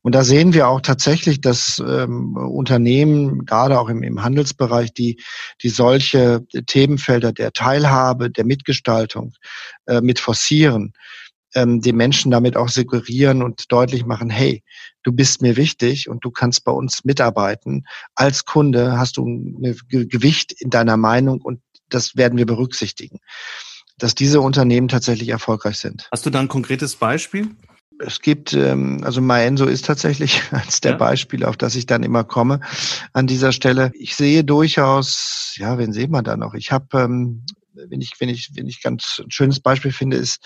Und 0.01 0.15
da 0.15 0.23
sehen 0.23 0.53
wir 0.53 0.67
auch 0.67 0.81
tatsächlich, 0.81 1.39
dass 1.39 1.79
ähm, 1.79 2.36
Unternehmen, 2.36 3.45
gerade 3.45 3.79
auch 3.79 3.89
im, 3.89 4.03
im 4.03 4.23
Handelsbereich, 4.23 4.93
die, 4.93 5.21
die 5.62 5.69
solche 5.69 6.45
Themenfelder 6.65 7.31
der 7.31 7.53
Teilhabe, 7.53 8.29
der 8.31 8.45
Mitgestaltung 8.45 9.33
äh, 9.86 10.01
mit 10.01 10.19
forcieren, 10.19 10.93
ähm, 11.55 11.81
den 11.81 11.95
Menschen 11.95 12.31
damit 12.31 12.57
auch 12.57 12.69
suggerieren 12.69 13.43
und 13.43 13.71
deutlich 13.71 14.05
machen, 14.05 14.29
hey, 14.29 14.63
du 15.03 15.12
bist 15.12 15.41
mir 15.41 15.55
wichtig 15.55 16.10
und 16.10 16.25
du 16.25 16.31
kannst 16.31 16.63
bei 16.63 16.71
uns 16.71 17.05
mitarbeiten. 17.05 17.86
Als 18.15 18.45
Kunde 18.45 18.97
hast 18.97 19.17
du 19.17 19.25
ein 19.25 19.77
Gewicht 19.88 20.51
in 20.60 20.69
deiner 20.69 20.97
Meinung 20.97 21.41
und 21.41 21.62
das 21.89 22.17
werden 22.17 22.38
wir 22.38 22.45
berücksichtigen 22.45 23.19
dass 23.97 24.15
diese 24.15 24.41
Unternehmen 24.41 24.88
tatsächlich 24.88 25.29
erfolgreich 25.29 25.77
sind. 25.77 26.07
Hast 26.12 26.25
du 26.25 26.29
da 26.29 26.39
ein 26.39 26.47
konkretes 26.47 26.95
Beispiel? 26.95 27.49
Es 27.99 28.21
gibt, 28.21 28.53
ähm, 28.53 29.01
also 29.03 29.21
Maenso 29.21 29.65
ist 29.65 29.86
tatsächlich 29.86 30.43
eines 30.51 30.81
der 30.81 30.91
ja. 30.91 30.97
Beispiele, 30.97 31.47
auf 31.47 31.57
das 31.57 31.75
ich 31.75 31.86
dann 31.86 32.03
immer 32.03 32.23
komme 32.23 32.60
an 33.13 33.27
dieser 33.27 33.51
Stelle. 33.51 33.91
Ich 33.95 34.15
sehe 34.15 34.43
durchaus, 34.43 35.55
ja, 35.57 35.77
wen 35.77 35.93
sehen 35.93 36.12
wir 36.12 36.21
da 36.21 36.38
noch? 36.38 36.53
Ich 36.53 36.71
habe 36.71 36.99
ähm, 36.99 37.43
wenn 37.89 38.01
ich, 38.01 38.13
wenn 38.19 38.29
ich, 38.29 38.51
wenn 38.55 38.67
ich 38.67 38.81
ganz 38.81 39.21
ein 39.23 39.31
schönes 39.31 39.59
Beispiel 39.59 39.91
finde, 39.91 40.17
ist 40.17 40.43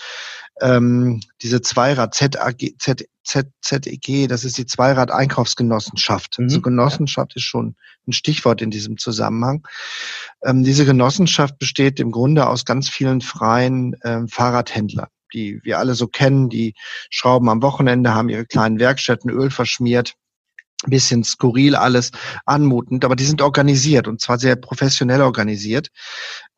ähm, 0.60 1.20
diese 1.42 1.62
Zweirad 1.62 2.14
ZAG, 2.14 2.74
Z, 2.78 3.08
Z, 3.24 3.48
ZEG, 3.60 4.28
das 4.28 4.44
ist 4.44 4.58
die 4.58 4.66
Zweirad-Einkaufsgenossenschaft. 4.66 6.38
Mhm. 6.38 6.44
Also 6.44 6.60
Genossenschaft 6.60 7.36
ist 7.36 7.44
schon 7.44 7.76
ein 8.06 8.12
Stichwort 8.12 8.62
in 8.62 8.70
diesem 8.70 8.98
Zusammenhang. 8.98 9.66
Ähm, 10.42 10.64
diese 10.64 10.84
Genossenschaft 10.84 11.58
besteht 11.58 12.00
im 12.00 12.10
Grunde 12.10 12.46
aus 12.46 12.64
ganz 12.64 12.88
vielen 12.88 13.20
freien 13.20 13.96
ähm, 14.04 14.28
Fahrradhändlern 14.28 15.08
die 15.34 15.60
wir 15.62 15.78
alle 15.78 15.94
so 15.94 16.08
kennen, 16.08 16.50
die 16.50 16.74
schrauben 17.08 17.48
am 17.48 17.62
Wochenende, 17.62 18.14
haben 18.14 18.28
ihre 18.28 18.44
kleinen 18.44 18.78
Werkstätten 18.78 19.30
Öl 19.30 19.50
verschmiert 19.50 20.14
bisschen 20.86 21.24
skurril 21.24 21.76
alles 21.76 22.10
anmutend, 22.44 23.04
aber 23.04 23.16
die 23.16 23.24
sind 23.24 23.42
organisiert 23.42 24.08
und 24.08 24.20
zwar 24.20 24.38
sehr 24.38 24.56
professionell 24.56 25.22
organisiert 25.22 25.88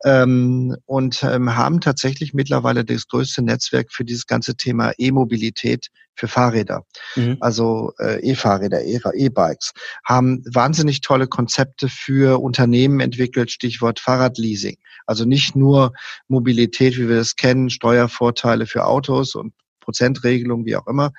ähm, 0.03 0.75
und 0.85 1.23
ähm, 1.23 1.55
haben 1.55 1.81
tatsächlich 1.81 2.33
mittlerweile 2.33 2.85
das 2.85 3.07
größte 3.07 3.41
Netzwerk 3.41 3.91
für 3.91 4.03
dieses 4.03 4.25
ganze 4.27 4.55
Thema 4.55 4.93
E-Mobilität 4.97 5.89
für 6.15 6.27
Fahrräder, 6.27 6.85
mhm. 7.15 7.37
also 7.41 7.91
äh, 7.99 8.19
E-Fahrräder, 8.21 8.83
E-Bikes, 8.83 9.73
haben 10.05 10.43
wahnsinnig 10.51 11.01
tolle 11.01 11.27
Konzepte 11.27 11.89
für 11.89 12.41
Unternehmen 12.41 13.01
entwickelt, 13.01 13.51
Stichwort 13.51 13.99
Fahrradleasing. 13.99 14.77
Also 15.05 15.25
nicht 15.25 15.55
nur 15.55 15.93
Mobilität, 16.27 16.97
wie 16.97 17.09
wir 17.09 17.17
das 17.17 17.35
kennen, 17.35 17.69
Steuervorteile 17.69 18.65
für 18.65 18.85
Autos 18.85 19.35
und 19.35 19.53
Prozentregelung, 19.85 20.65
wie 20.65 20.75
auch 20.75 20.87
immer, 20.87 21.11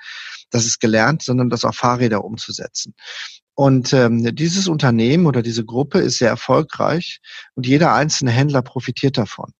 das 0.51 0.65
ist 0.65 0.79
gelernt, 0.79 1.23
sondern 1.23 1.49
das 1.49 1.65
auf 1.65 1.75
Fahrräder 1.75 2.23
umzusetzen. 2.23 2.93
Und 3.55 3.91
ähm, 3.91 4.35
dieses 4.35 4.67
Unternehmen 4.67 5.25
oder 5.25 5.41
diese 5.41 5.65
Gruppe 5.65 5.97
ist 5.97 6.19
sehr 6.19 6.29
erfolgreich 6.29 7.21
und 7.55 7.65
jeder 7.65 7.91
einzelne 7.91 8.29
Händler 8.29 8.61
profitiert 8.61 9.17
davon. 9.17 9.51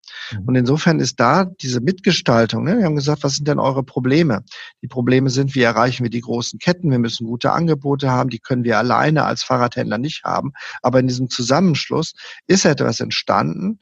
Und 0.46 0.56
insofern 0.56 1.00
ist 1.00 1.20
da 1.20 1.46
diese 1.46 1.82
Mitgestaltung, 1.82 2.64
ne, 2.64 2.78
wir 2.78 2.86
haben 2.86 2.96
gesagt, 2.96 3.24
was 3.24 3.36
sind 3.36 3.48
denn 3.48 3.60
eure 3.60 3.84
Probleme? 3.84 4.44
Die 4.82 4.88
Probleme 4.88 5.30
sind, 5.30 5.56
wie 5.56 5.62
erreichen 5.62 6.04
wir 6.04 6.10
die 6.10 6.22
großen 6.22 6.60
Ketten? 6.60 6.92
Wir 6.92 7.00
müssen 7.00 7.28
gute 7.28 7.52
Angebote 7.52 8.12
haben, 8.12 8.30
die 8.30 8.40
können 8.40 8.64
wir 8.64 8.78
alleine 8.78 9.24
als 9.24 9.44
Fahrradhändler 9.44 9.98
nicht 9.98 10.24
haben. 10.24 10.52
Aber 10.82 11.00
in 11.00 11.08
diesem 11.08 11.30
Zusammenschluss 11.30 12.14
ist 12.48 12.66
etwas 12.66 13.00
entstanden 13.00 13.80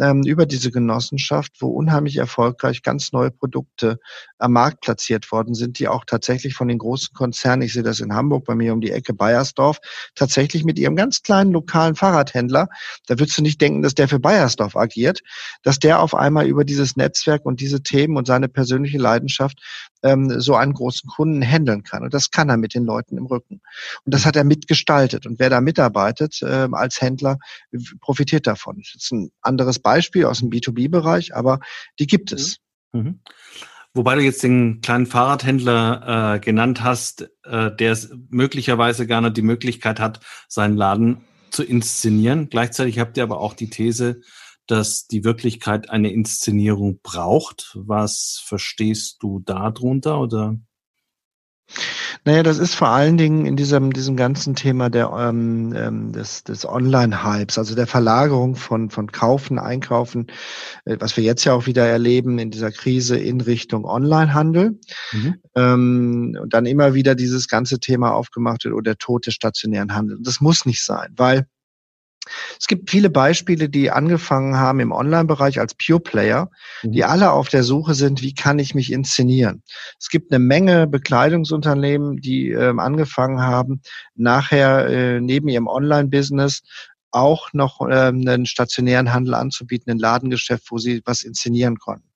ähm, 0.00 0.22
über 0.24 0.46
diese 0.46 0.70
Genossenschaft, 0.70 1.52
wo 1.60 1.68
unheimlich 1.68 2.16
erfolgreich 2.16 2.82
ganz 2.82 3.12
neue 3.12 3.30
Produkte 3.30 3.98
am 4.38 4.52
Markt 4.52 4.80
platziert 4.80 5.30
worden 5.30 5.54
sind, 5.54 5.78
die 5.78 5.88
auch 5.88 6.04
tatsächlich 6.04 6.54
von 6.54 6.68
den 6.68 6.78
großen 6.78 7.14
Konzernen, 7.14 7.62
ich 7.62 7.72
sehe 7.72 7.82
das 7.82 8.00
in 8.00 8.14
Hamburg 8.14 8.44
bei 8.44 8.54
mir 8.54 8.72
um 8.72 8.80
die 8.80 8.90
Ecke 8.90 9.14
Bayersdorf, 9.14 9.78
tatsächlich 10.14 10.64
mit 10.64 10.78
ihrem 10.78 10.96
ganz 10.96 11.22
kleinen 11.22 11.52
lokalen 11.52 11.94
Fahrradhändler, 11.94 12.68
da 13.06 13.18
würdest 13.18 13.38
du 13.38 13.42
nicht 13.42 13.60
denken, 13.60 13.82
dass 13.82 13.94
der 13.94 14.08
für 14.08 14.18
Bayersdorf 14.18 14.76
agiert, 14.76 15.20
dass 15.62 15.73
der 15.78 16.00
auf 16.00 16.14
einmal 16.14 16.46
über 16.46 16.64
dieses 16.64 16.96
Netzwerk 16.96 17.44
und 17.44 17.60
diese 17.60 17.82
Themen 17.82 18.16
und 18.16 18.26
seine 18.26 18.48
persönliche 18.48 18.98
Leidenschaft 18.98 19.60
ähm, 20.02 20.40
so 20.40 20.54
einen 20.54 20.72
großen 20.72 21.08
Kunden 21.08 21.42
handeln 21.42 21.82
kann. 21.82 22.02
Und 22.02 22.14
das 22.14 22.30
kann 22.30 22.48
er 22.48 22.56
mit 22.56 22.74
den 22.74 22.84
Leuten 22.84 23.16
im 23.16 23.26
Rücken. 23.26 23.60
Und 24.04 24.14
das 24.14 24.26
hat 24.26 24.36
er 24.36 24.44
mitgestaltet. 24.44 25.26
Und 25.26 25.38
wer 25.38 25.50
da 25.50 25.60
mitarbeitet 25.60 26.42
äh, 26.42 26.68
als 26.72 27.00
Händler, 27.00 27.38
profitiert 28.00 28.46
davon. 28.46 28.78
Das 28.78 28.94
ist 28.94 29.12
ein 29.12 29.30
anderes 29.40 29.78
Beispiel 29.78 30.26
aus 30.26 30.40
dem 30.40 30.50
B2B-Bereich, 30.50 31.34
aber 31.34 31.60
die 31.98 32.06
gibt 32.06 32.32
es. 32.32 32.58
Mhm. 32.92 33.00
mhm. 33.00 33.20
Wobei 33.96 34.16
du 34.16 34.22
jetzt 34.22 34.42
den 34.42 34.80
kleinen 34.80 35.06
Fahrradhändler 35.06 36.34
äh, 36.34 36.40
genannt 36.40 36.82
hast, 36.82 37.30
äh, 37.44 37.70
der 37.76 37.96
möglicherweise 38.28 39.06
gar 39.06 39.20
nicht 39.20 39.36
die 39.36 39.42
Möglichkeit 39.42 40.00
hat, 40.00 40.18
seinen 40.48 40.76
Laden 40.76 41.20
zu 41.52 41.62
inszenieren. 41.62 42.48
Gleichzeitig 42.50 42.98
habt 42.98 43.16
ihr 43.16 43.22
aber 43.22 43.40
auch 43.40 43.54
die 43.54 43.70
These, 43.70 44.20
dass 44.66 45.06
die 45.06 45.24
Wirklichkeit 45.24 45.90
eine 45.90 46.10
Inszenierung 46.10 47.00
braucht. 47.02 47.72
Was 47.74 48.42
verstehst 48.44 49.18
du 49.20 49.40
darunter 49.40 50.20
oder? 50.20 50.56
Naja, 52.26 52.42
das 52.42 52.58
ist 52.58 52.74
vor 52.74 52.88
allen 52.88 53.18
Dingen 53.18 53.44
in 53.44 53.56
diesem, 53.56 53.92
diesem 53.92 54.16
ganzen 54.16 54.54
Thema 54.54 54.88
der, 54.88 55.10
ähm, 55.10 55.74
ähm, 55.76 56.12
des, 56.12 56.44
des 56.44 56.66
Online-Hypes, 56.66 57.58
also 57.58 57.74
der 57.74 57.86
Verlagerung 57.86 58.56
von, 58.56 58.90
von 58.90 59.12
Kaufen, 59.12 59.58
Einkaufen, 59.58 60.28
äh, 60.84 60.96
was 61.00 61.16
wir 61.16 61.24
jetzt 61.24 61.44
ja 61.44 61.52
auch 61.52 61.66
wieder 61.66 61.86
erleben 61.86 62.38
in 62.38 62.50
dieser 62.50 62.70
Krise 62.70 63.18
in 63.18 63.40
Richtung 63.40 63.84
Online-Handel. 63.84 64.78
Mhm. 65.12 65.34
Ähm, 65.54 66.38
und 66.40 66.54
dann 66.54 66.66
immer 66.66 66.94
wieder 66.94 67.14
dieses 67.14 67.48
ganze 67.48 67.78
Thema 67.78 68.12
aufgemacht 68.12 68.64
wird 68.64 68.74
oder 68.74 68.92
der 68.92 68.98
Tod 68.98 69.26
des 69.26 69.34
stationären 69.34 69.94
Handels. 69.94 70.20
Das 70.22 70.40
muss 70.40 70.64
nicht 70.64 70.82
sein, 70.82 71.12
weil 71.16 71.46
es 72.58 72.66
gibt 72.66 72.90
viele 72.90 73.10
Beispiele, 73.10 73.68
die 73.68 73.90
angefangen 73.90 74.56
haben 74.56 74.80
im 74.80 74.92
Online-Bereich 74.92 75.60
als 75.60 75.74
Pure 75.74 76.00
Player, 76.00 76.50
die 76.82 77.02
mhm. 77.02 77.08
alle 77.08 77.32
auf 77.32 77.48
der 77.48 77.62
Suche 77.62 77.94
sind, 77.94 78.22
wie 78.22 78.34
kann 78.34 78.58
ich 78.58 78.74
mich 78.74 78.92
inszenieren. 78.92 79.62
Es 79.98 80.08
gibt 80.08 80.32
eine 80.32 80.38
Menge 80.38 80.86
Bekleidungsunternehmen, 80.86 82.18
die 82.18 82.50
äh, 82.50 82.74
angefangen 82.76 83.40
haben, 83.40 83.82
nachher 84.14 84.88
äh, 84.88 85.20
neben 85.20 85.48
ihrem 85.48 85.66
Online-Business 85.66 86.62
auch 87.10 87.52
noch 87.52 87.80
äh, 87.80 88.08
einen 88.08 88.46
stationären 88.46 89.12
Handel 89.12 89.34
anzubieten, 89.34 89.92
ein 89.92 89.98
Ladengeschäft, 89.98 90.70
wo 90.70 90.78
sie 90.78 91.02
was 91.04 91.22
inszenieren 91.22 91.78
konnten. 91.78 92.08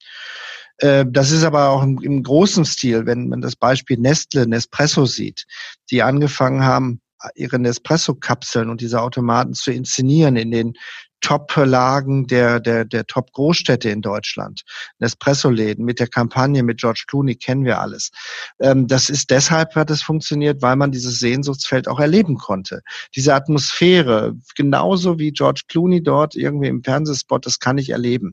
Äh, 0.79 1.05
das 1.09 1.31
ist 1.31 1.45
aber 1.45 1.71
auch 1.71 1.83
im, 1.83 2.01
im 2.03 2.23
großen 2.23 2.65
Stil, 2.65 3.07
wenn 3.07 3.29
man 3.29 3.41
das 3.41 3.57
Beispiel 3.57 3.99
Nestle, 3.99 4.47
Nespresso 4.47 5.07
sieht, 5.07 5.47
die 5.91 6.03
angefangen 6.03 6.65
haben, 6.65 7.01
ihre 7.35 7.59
Nespresso-Kapseln 7.59 8.71
und 8.71 8.81
diese 8.81 9.01
Automaten 9.01 9.55
zu 9.55 9.73
inszenieren 9.73 10.37
in 10.37 10.51
den 10.51 10.75
Top-Lagen 11.21 12.27
der, 12.27 12.61
der, 12.61 12.85
der 12.85 13.07
Top-Großstädte 13.07 13.91
in 13.91 14.03
Deutschland. 14.03 14.63
Nespresso-Läden 14.99 15.85
mit 15.85 16.01
der 16.01 16.07
Kampagne 16.07 16.63
mit 16.63 16.79
George 16.79 17.05
Clooney 17.07 17.35
kennen 17.35 17.65
wir 17.65 17.81
alles. 17.81 18.11
Ähm, 18.61 18.87
das 18.87 19.11
ist 19.11 19.31
deshalb 19.31 19.75
hat 19.75 19.91
es 19.91 20.03
funktioniert, 20.03 20.63
weil 20.63 20.77
man 20.77 20.93
dieses 20.93 21.19
Sehnsuchtsfeld 21.19 21.89
auch 21.89 22.01
erleben 22.01 22.37
konnte. 22.37 22.83
Diese 23.17 23.35
Atmosphäre, 23.35 24.35
genauso 24.57 25.19
wie 25.19 25.33
George 25.33 25.63
Clooney 25.69 26.03
dort 26.03 26.35
irgendwie 26.35 26.69
im 26.69 26.83
Fernsehspot, 26.83 27.47
das 27.47 27.59
kann 27.59 27.79
ich 27.79 27.91
erleben. 27.91 28.29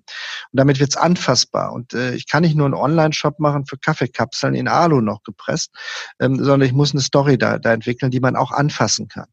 Und 0.52 0.60
damit 0.60 0.80
wird's 0.80 0.98
anfassbar. 0.98 1.74
Und 1.74 1.94
äh, 1.94 2.14
ich 2.14 2.28
kann 2.28 2.44
nicht 2.44 2.56
nur 2.56 2.66
einen 2.66 2.76
Online-Shop 2.76 3.40
machen 3.40 3.66
für 3.66 3.78
Kaffeekapseln 3.78 4.54
in 4.54 4.68
Alu 4.68 5.02
noch 5.02 5.24
gepresst, 5.24 5.72
ähm, 6.20 6.38
sondern 6.38 6.68
ich 6.68 6.74
muss 6.74 6.92
eine 6.92 7.02
Story 7.02 7.38
da, 7.38 7.58
da 7.58 7.74
entwickeln, 7.74 8.12
die 8.12 8.20
man 8.20 8.36
auch 8.36 8.52
anfassen 8.52 9.08
kann. 9.08 9.28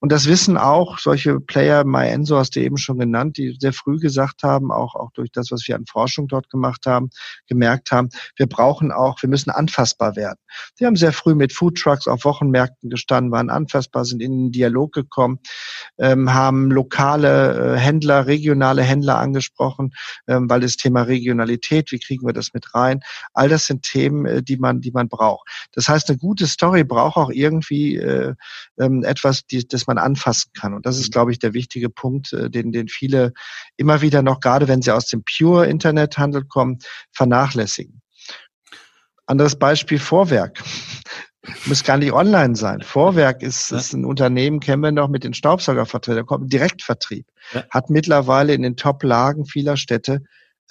Und 0.00 0.12
das 0.12 0.26
wissen 0.26 0.56
auch 0.56 0.98
solche 0.98 1.40
Player, 1.40 1.84
MyEnso 1.84 2.38
hast 2.38 2.56
du 2.56 2.60
eben 2.60 2.76
schon 2.84 2.98
genannt, 2.98 3.36
die 3.36 3.56
sehr 3.58 3.72
früh 3.72 3.98
gesagt 3.98 4.42
haben, 4.42 4.70
auch, 4.70 4.94
auch 4.94 5.10
durch 5.12 5.30
das, 5.32 5.50
was 5.50 5.66
wir 5.66 5.76
an 5.76 5.86
Forschung 5.86 6.28
dort 6.28 6.50
gemacht 6.50 6.86
haben, 6.86 7.10
gemerkt 7.48 7.90
haben, 7.90 8.08
wir 8.36 8.46
brauchen 8.46 8.92
auch, 8.92 9.22
wir 9.22 9.28
müssen 9.28 9.50
anfassbar 9.50 10.16
werden. 10.16 10.38
Die 10.78 10.86
haben 10.86 10.96
sehr 10.96 11.12
früh 11.12 11.34
mit 11.34 11.52
Food 11.52 11.78
Trucks 11.78 12.06
auf 12.06 12.24
Wochenmärkten 12.24 12.90
gestanden, 12.90 13.32
waren 13.32 13.50
anfassbar, 13.50 14.04
sind 14.04 14.22
in 14.22 14.32
den 14.32 14.52
Dialog 14.52 14.92
gekommen, 14.92 15.38
ähm, 15.98 16.32
haben 16.32 16.70
lokale 16.70 17.74
äh, 17.74 17.78
Händler, 17.78 18.26
regionale 18.26 18.82
Händler 18.82 19.18
angesprochen, 19.18 19.92
ähm, 20.28 20.48
weil 20.48 20.60
das 20.60 20.76
Thema 20.76 21.02
Regionalität, 21.02 21.90
wie 21.92 21.98
kriegen 21.98 22.26
wir 22.26 22.32
das 22.32 22.54
mit 22.54 22.74
rein? 22.74 23.00
All 23.32 23.48
das 23.48 23.66
sind 23.66 23.82
Themen, 23.82 24.26
äh, 24.26 24.42
die 24.42 24.56
man, 24.56 24.80
die 24.80 24.92
man 24.92 25.08
braucht. 25.08 25.48
Das 25.72 25.88
heißt, 25.88 26.08
eine 26.08 26.18
gute 26.18 26.46
Story 26.46 26.84
braucht 26.84 27.16
auch 27.16 27.30
irgendwie 27.30 27.96
äh, 27.96 28.34
ähm, 28.78 29.04
etwas, 29.04 29.46
die, 29.46 29.66
das 29.66 29.86
man 29.86 29.98
anfassen 29.98 30.50
kann. 30.54 30.74
Und 30.74 30.86
das 30.86 30.98
ist, 30.98 31.08
mhm. 31.08 31.12
glaube 31.12 31.32
ich, 31.32 31.38
der 31.38 31.54
wichtige 31.54 31.90
Punkt, 31.90 32.32
äh, 32.32 32.50
den, 32.50 32.72
den 32.74 32.88
viele 32.88 33.32
immer 33.76 34.00
wieder 34.02 34.22
noch, 34.22 34.40
gerade 34.40 34.68
wenn 34.68 34.82
sie 34.82 34.92
aus 34.92 35.06
dem 35.06 35.22
Pure-Internethandel 35.24 36.44
kommen, 36.44 36.78
vernachlässigen. 37.12 38.02
Anderes 39.26 39.56
Beispiel 39.56 39.98
Vorwerk. 39.98 40.62
Muss 41.66 41.84
gar 41.84 41.98
nicht 41.98 42.12
online 42.12 42.56
sein. 42.56 42.80
Vorwerk 42.80 43.42
ist, 43.42 43.70
ja. 43.70 43.76
ist 43.76 43.92
ein 43.92 44.04
Unternehmen, 44.04 44.60
kennen 44.60 44.82
wir 44.82 44.92
noch 44.92 45.08
mit 45.08 45.24
den 45.24 45.34
Staubsaugervertretern, 45.34 46.24
kommt 46.24 46.52
Direktvertrieb. 46.52 47.26
Ja. 47.52 47.64
Hat 47.70 47.90
mittlerweile 47.90 48.54
in 48.54 48.62
den 48.62 48.76
Top-Lagen 48.76 49.44
vieler 49.44 49.76
Städte 49.76 50.22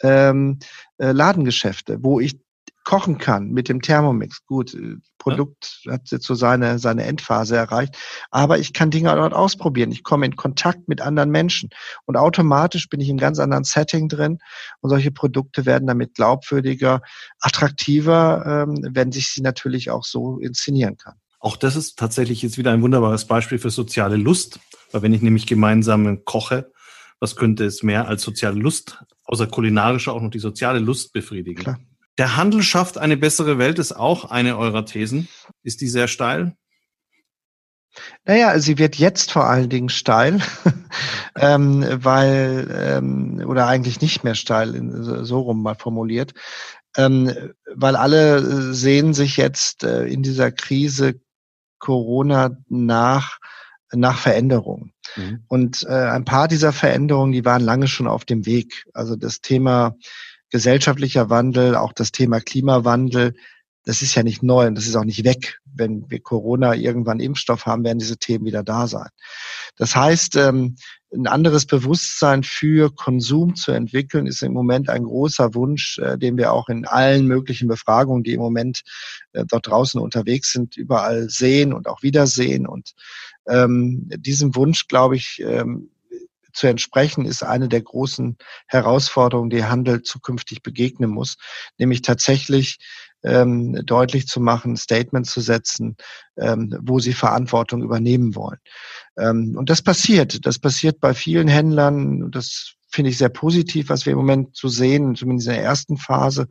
ähm, 0.01 0.59
äh, 0.97 1.11
Ladengeschäfte, 1.11 1.97
wo 2.01 2.19
ich 2.19 2.39
kochen 2.83 3.17
kann 3.17 3.49
mit 3.49 3.69
dem 3.69 3.81
Thermomix. 3.81 4.45
Gut, 4.45 4.73
äh, 4.73 4.97
Produkt 5.17 5.81
ja. 5.83 5.93
hat 5.93 6.11
jetzt 6.11 6.25
so 6.25 6.35
seine, 6.35 6.79
seine 6.79 7.03
Endphase 7.05 7.55
erreicht. 7.55 7.97
Aber 8.29 8.59
ich 8.59 8.73
kann 8.73 8.91
Dinge 8.91 9.15
dort 9.15 9.33
ausprobieren. 9.33 9.91
Ich 9.91 10.03
komme 10.03 10.25
in 10.25 10.35
Kontakt 10.35 10.87
mit 10.87 11.01
anderen 11.01 11.29
Menschen. 11.29 11.69
Und 12.05 12.17
automatisch 12.17 12.89
bin 12.89 12.99
ich 12.99 13.09
im 13.09 13.17
ganz 13.17 13.39
anderen 13.39 13.63
Setting 13.63 14.09
drin. 14.09 14.39
Und 14.81 14.89
solche 14.89 15.11
Produkte 15.11 15.65
werden 15.65 15.87
damit 15.87 16.15
glaubwürdiger, 16.15 17.01
attraktiver, 17.39 18.65
ähm, 18.67 18.85
wenn 18.91 19.11
sich 19.11 19.29
sie 19.29 19.41
natürlich 19.41 19.89
auch 19.89 20.03
so 20.03 20.39
inszenieren 20.39 20.97
kann. 20.97 21.15
Auch 21.39 21.57
das 21.57 21.75
ist 21.75 21.97
tatsächlich 21.97 22.41
jetzt 22.41 22.57
wieder 22.57 22.71
ein 22.71 22.81
wunderbares 22.81 23.25
Beispiel 23.25 23.59
für 23.59 23.69
soziale 23.69 24.17
Lust. 24.17 24.59
Weil 24.91 25.01
wenn 25.03 25.13
ich 25.13 25.21
nämlich 25.21 25.47
gemeinsam 25.47 26.23
koche, 26.25 26.71
was 27.19 27.37
könnte 27.37 27.63
es 27.63 27.83
mehr 27.83 28.07
als 28.09 28.21
soziale 28.21 28.59
Lust, 28.59 29.03
außer 29.23 29.47
kulinarische 29.47 30.11
auch 30.11 30.21
noch 30.21 30.31
die 30.31 30.39
soziale 30.39 30.79
Lust 30.79 31.13
befriedigen? 31.13 31.63
Klar. 31.63 31.79
Der 32.17 32.37
Handel 32.37 32.61
schafft 32.61 32.97
eine 32.97 33.17
bessere 33.17 33.57
Welt 33.57 33.79
ist 33.79 33.93
auch 33.93 34.25
eine 34.25 34.57
eurer 34.57 34.85
Thesen. 34.85 35.27
Ist 35.63 35.81
die 35.81 35.87
sehr 35.87 36.07
steil? 36.07 36.55
Naja, 38.25 38.57
sie 38.59 38.77
wird 38.77 38.95
jetzt 38.95 39.31
vor 39.31 39.45
allen 39.45 39.69
Dingen 39.69 39.89
steil, 39.89 40.39
ähm, 41.35 41.85
weil, 42.03 42.67
ähm, 42.71 43.43
oder 43.45 43.67
eigentlich 43.67 44.01
nicht 44.01 44.23
mehr 44.23 44.35
steil, 44.35 44.73
so 45.23 45.41
rum 45.41 45.61
mal 45.61 45.75
formuliert, 45.75 46.33
ähm, 46.97 47.31
weil 47.75 47.95
alle 47.95 48.73
sehen 48.73 49.13
sich 49.13 49.37
jetzt 49.37 49.83
äh, 49.83 50.05
in 50.05 50.23
dieser 50.23 50.51
Krise 50.51 51.19
Corona 51.79 52.57
nach, 52.67 53.39
nach 53.91 54.17
Veränderungen. 54.17 54.93
Mhm. 55.15 55.43
Und 55.47 55.83
äh, 55.83 56.09
ein 56.09 56.25
paar 56.25 56.47
dieser 56.47 56.71
Veränderungen, 56.71 57.31
die 57.31 57.45
waren 57.45 57.61
lange 57.61 57.87
schon 57.87 58.07
auf 58.07 58.25
dem 58.25 58.45
Weg. 58.45 58.85
Also 58.93 59.15
das 59.15 59.41
Thema 59.41 59.95
gesellschaftlicher 60.53 61.29
Wandel, 61.29 61.75
auch 61.75 61.91
das 61.91 62.13
Thema 62.13 62.39
Klimawandel 62.39 63.33
das 63.85 64.01
ist 64.01 64.15
ja 64.15 64.23
nicht 64.23 64.43
neu 64.43 64.67
und 64.67 64.75
das 64.75 64.87
ist 64.87 64.95
auch 64.95 65.03
nicht 65.03 65.25
weg. 65.25 65.59
Wenn 65.65 66.09
wir 66.09 66.21
Corona 66.21 66.73
irgendwann 66.73 67.19
Impfstoff 67.19 67.65
haben, 67.65 67.83
werden 67.83 67.99
diese 67.99 68.17
Themen 68.17 68.45
wieder 68.45 68.63
da 68.63 68.87
sein. 68.87 69.09
Das 69.75 69.95
heißt, 69.95 70.37
ähm, 70.37 70.75
ein 71.13 71.27
anderes 71.27 71.65
Bewusstsein 71.65 72.43
für 72.43 72.93
Konsum 72.93 73.55
zu 73.55 73.71
entwickeln, 73.71 74.25
ist 74.25 74.41
im 74.41 74.53
Moment 74.53 74.89
ein 74.89 75.03
großer 75.03 75.53
Wunsch, 75.53 75.99
äh, 75.99 76.17
den 76.17 76.37
wir 76.37 76.53
auch 76.53 76.69
in 76.69 76.85
allen 76.85 77.27
möglichen 77.27 77.67
Befragungen, 77.67 78.23
die 78.23 78.33
im 78.33 78.39
Moment 78.39 78.83
äh, 79.33 79.45
dort 79.45 79.67
draußen 79.67 79.99
unterwegs 79.99 80.51
sind, 80.51 80.77
überall 80.77 81.29
sehen 81.29 81.73
und 81.73 81.87
auch 81.87 82.03
wiedersehen. 82.03 82.65
Und 82.65 82.93
ähm, 83.47 84.09
diesem 84.17 84.55
Wunsch, 84.55 84.87
glaube 84.87 85.17
ich, 85.17 85.43
ähm, 85.45 85.89
zu 86.53 86.67
entsprechen, 86.67 87.25
ist 87.25 87.43
eine 87.43 87.67
der 87.67 87.81
großen 87.81 88.37
Herausforderungen, 88.67 89.49
die 89.49 89.65
Handel 89.65 90.03
zukünftig 90.03 90.63
begegnen 90.63 91.09
muss, 91.09 91.37
nämlich 91.77 92.01
tatsächlich 92.01 92.77
ähm, 93.23 93.73
deutlich 93.85 94.27
zu 94.27 94.39
machen, 94.39 94.75
Statement 94.77 95.25
zu 95.25 95.41
setzen, 95.41 95.95
ähm, 96.37 96.77
wo 96.81 96.99
sie 96.99 97.13
Verantwortung 97.13 97.81
übernehmen 97.81 98.35
wollen. 98.35 98.59
Ähm, 99.17 99.55
und 99.57 99.69
das 99.69 99.81
passiert. 99.81 100.45
Das 100.45 100.59
passiert 100.59 100.99
bei 100.99 101.13
vielen 101.13 101.47
Händlern. 101.47 102.31
Das 102.31 102.73
finde 102.93 103.09
ich 103.09 103.17
sehr 103.17 103.29
positiv, 103.29 103.89
was 103.89 104.05
wir 104.05 104.13
im 104.13 104.19
Moment 104.19 104.55
zu 104.55 104.67
sehen, 104.67 105.15
zumindest 105.15 105.47
in 105.47 105.55
der 105.55 105.63
ersten 105.63 105.97
Phase 105.97 106.47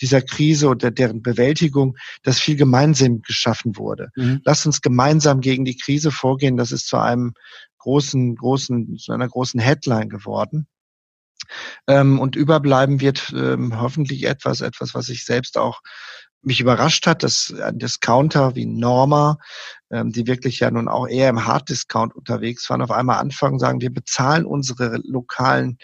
dieser 0.00 0.22
Krise 0.22 0.68
und 0.68 0.82
der, 0.82 0.90
deren 0.90 1.22
Bewältigung, 1.22 1.96
dass 2.24 2.40
viel 2.40 2.56
gemeinsam 2.56 3.22
geschaffen 3.22 3.76
wurde. 3.76 4.08
Mhm. 4.16 4.40
Lass 4.44 4.66
uns 4.66 4.80
gemeinsam 4.80 5.40
gegen 5.40 5.64
die 5.64 5.76
Krise 5.76 6.10
vorgehen. 6.10 6.56
Das 6.56 6.72
ist 6.72 6.88
zu 6.88 6.96
einem 6.96 7.34
großen, 7.84 8.34
großen, 8.34 8.96
zu 8.96 9.12
einer 9.12 9.28
großen 9.28 9.60
Headline 9.60 10.08
geworden. 10.08 10.66
Ähm, 11.86 12.18
und 12.18 12.36
überbleiben 12.36 13.00
wird 13.00 13.32
ähm, 13.36 13.78
hoffentlich 13.78 14.24
etwas, 14.24 14.62
etwas, 14.62 14.94
was 14.94 15.10
ich 15.10 15.26
selbst 15.26 15.58
auch 15.58 15.82
mich 16.40 16.60
überrascht 16.60 17.06
hat, 17.06 17.22
dass 17.22 17.52
ein 17.62 17.78
Discounter 17.78 18.54
wie 18.54 18.64
Norma, 18.64 19.36
ähm, 19.90 20.10
die 20.10 20.26
wirklich 20.26 20.60
ja 20.60 20.70
nun 20.70 20.88
auch 20.88 21.06
eher 21.06 21.28
im 21.28 21.44
Hard-Discount 21.44 22.14
unterwegs 22.14 22.68
waren, 22.70 22.80
auf 22.80 22.90
einmal 22.90 23.18
anfangen 23.18 23.58
sagen, 23.58 23.82
wir 23.82 23.92
bezahlen 23.92 24.46
unsere 24.46 25.00
lokalen 25.04 25.76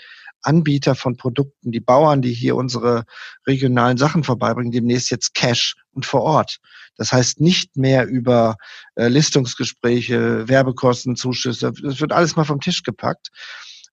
Anbieter 0.42 0.94
von 0.94 1.18
Produkten, 1.18 1.70
die 1.70 1.80
Bauern, 1.80 2.22
die 2.22 2.32
hier 2.32 2.56
unsere 2.56 3.04
regionalen 3.46 3.98
Sachen 3.98 4.24
vorbeibringen, 4.24 4.72
demnächst 4.72 5.10
jetzt 5.10 5.34
Cash 5.34 5.76
und 5.92 6.06
vor 6.06 6.22
Ort. 6.22 6.60
Das 7.00 7.14
heißt 7.14 7.40
nicht 7.40 7.78
mehr 7.78 8.06
über 8.06 8.58
äh, 8.94 9.08
Listungsgespräche, 9.08 10.46
Werbekosten, 10.50 11.16
Zuschüsse. 11.16 11.72
Das 11.82 11.98
wird 11.98 12.12
alles 12.12 12.36
mal 12.36 12.44
vom 12.44 12.60
Tisch 12.60 12.82
gepackt. 12.82 13.30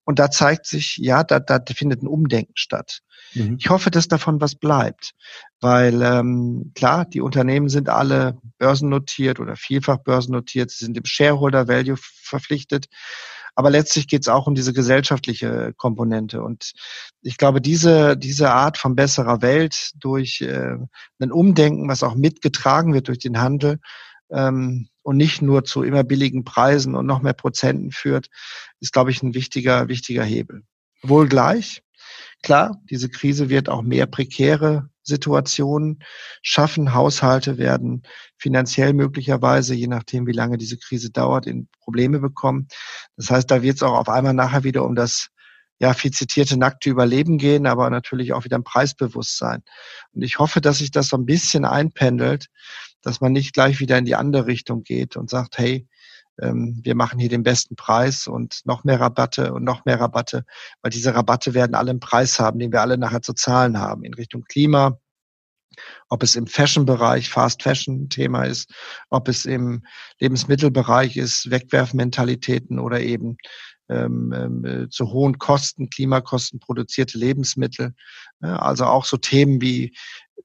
Und 0.03 0.19
da 0.19 0.29
zeigt 0.29 0.65
sich, 0.65 0.97
ja, 0.97 1.23
da, 1.23 1.39
da 1.39 1.57
findet 1.73 2.03
ein 2.03 2.07
Umdenken 2.07 2.51
statt. 2.55 2.99
Mhm. 3.33 3.55
Ich 3.61 3.69
hoffe, 3.69 3.91
dass 3.91 4.09
davon 4.09 4.41
was 4.41 4.55
bleibt, 4.55 5.11
weil 5.61 6.01
ähm, 6.01 6.73
klar, 6.75 7.05
die 7.05 7.21
Unternehmen 7.21 7.69
sind 7.69 7.87
alle 7.87 8.37
börsennotiert 8.57 9.39
oder 9.39 9.55
vielfach 9.55 9.99
börsennotiert, 9.99 10.69
sie 10.69 10.83
sind 10.83 10.97
dem 10.97 11.05
Shareholder 11.05 11.69
Value 11.69 11.95
verpflichtet. 11.97 12.87
Aber 13.57 13.71
letztlich 13.71 14.07
geht 14.07 14.21
es 14.21 14.27
auch 14.27 14.45
um 14.45 14.53
diese 14.53 14.71
gesellschaftliche 14.71 15.73
Komponente. 15.77 16.43
Und 16.43 16.73
ich 17.23 17.37
glaube, 17.37 17.59
diese, 17.59 18.15
diese 18.15 18.51
Art 18.51 18.77
von 18.77 18.95
besserer 18.95 19.41
Welt 19.41 19.93
durch 19.95 20.41
äh, 20.41 20.75
ein 21.19 21.31
Umdenken, 21.31 21.89
was 21.89 22.03
auch 22.03 22.13
mitgetragen 22.13 22.93
wird 22.93 23.07
durch 23.07 23.17
den 23.17 23.41
Handel, 23.41 23.79
ähm, 24.29 24.89
und 25.01 25.17
nicht 25.17 25.41
nur 25.41 25.63
zu 25.63 25.81
immer 25.81 26.03
billigen 26.03 26.43
Preisen 26.43 26.93
und 26.93 27.07
noch 27.07 27.23
mehr 27.23 27.33
Prozenten 27.33 27.91
führt, 27.91 28.27
ist, 28.79 28.93
glaube 28.93 29.09
ich, 29.09 29.23
ein 29.23 29.33
wichtiger, 29.33 29.87
wichtiger 29.87 30.23
Hebel. 30.23 30.61
Wohl 31.01 31.27
gleich, 31.27 31.81
klar, 32.43 32.79
diese 32.91 33.09
Krise 33.09 33.49
wird 33.49 33.69
auch 33.69 33.81
mehr 33.81 34.05
prekäre 34.05 34.89
Situationen 35.03 36.03
schaffen. 36.41 36.93
Haushalte 36.93 37.57
werden 37.57 38.03
finanziell 38.37 38.93
möglicherweise, 38.93 39.73
je 39.73 39.87
nachdem, 39.87 40.27
wie 40.27 40.33
lange 40.33 40.57
diese 40.57 40.77
Krise 40.77 41.09
dauert, 41.09 41.47
in 41.47 41.69
Probleme 41.79 42.19
bekommen. 42.19 42.67
Das 43.17 43.30
heißt, 43.32 43.49
da 43.51 43.62
wird 43.62 43.77
es 43.77 43.84
auch 43.84 43.97
auf 43.97 44.10
einmal 44.10 44.34
nachher 44.34 44.63
wieder 44.63 44.86
um 44.86 44.95
das 44.95 45.30
ja, 45.80 45.93
viel 45.93 46.12
zitierte 46.12 46.58
nackte 46.58 46.89
Überleben 46.89 47.38
gehen, 47.38 47.67
aber 47.67 47.89
natürlich 47.89 48.34
auch 48.34 48.45
wieder 48.45 48.58
ein 48.58 48.63
Preisbewusstsein. 48.63 49.63
Und 50.13 50.23
ich 50.23 50.39
hoffe, 50.39 50.62
dass 50.62 50.80
sich 50.80 50.91
das 50.91 51.10
so 51.10 51.17
ein 51.17 51.25
bisschen 51.25 51.65
einpendelt, 51.65 52.47
dass 53.01 53.21
man 53.21 53.32
nicht 53.32 53.53
gleich 53.53 53.80
wieder 53.80 53.97
in 53.97 54.06
die 54.06 54.15
andere 54.15 54.47
Richtung 54.47 54.84
geht 54.84 55.17
und 55.17 55.30
sagt, 55.30 55.58
hey, 55.58 55.88
ähm, 56.41 56.80
wir 56.84 56.95
machen 56.95 57.19
hier 57.19 57.30
den 57.30 57.43
besten 57.43 57.75
Preis 57.75 58.27
und 58.27 58.62
noch 58.65 58.84
mehr 58.84 58.99
Rabatte 58.99 59.53
und 59.53 59.63
noch 59.63 59.86
mehr 59.86 59.99
Rabatte, 59.99 60.45
weil 60.82 60.91
diese 60.91 61.13
Rabatte 61.13 61.53
werden 61.53 61.75
alle 61.75 61.91
einen 61.91 61.99
Preis 61.99 62.39
haben, 62.39 62.60
den 62.60 62.71
wir 62.71 62.82
alle 62.82 62.97
nachher 62.97 63.21
zu 63.21 63.34
zahlen 63.34 63.80
haben 63.80 64.03
in 64.03 64.13
Richtung 64.13 64.43
Klima, 64.43 64.99
ob 66.09 66.23
es 66.23 66.35
im 66.35 66.47
Fashion-Bereich, 66.47 67.29
Fast-Fashion-Thema 67.29 68.43
ist, 68.43 68.71
ob 69.09 69.27
es 69.27 69.45
im 69.45 69.83
Lebensmittelbereich 70.19 71.17
ist, 71.17 71.49
Wegwerfmentalitäten 71.49 72.79
oder 72.79 73.01
eben 73.01 73.37
ähm, 73.89 74.33
ähm, 74.35 74.65
äh, 74.65 74.89
zu 74.89 75.13
hohen 75.13 75.37
Kosten, 75.37 75.89
Klimakosten 75.89 76.59
produzierte 76.59 77.17
Lebensmittel. 77.17 77.93
Ja, 78.41 78.57
also 78.57 78.83
auch 78.83 79.05
so 79.05 79.15
Themen 79.15 79.61
wie 79.61 79.95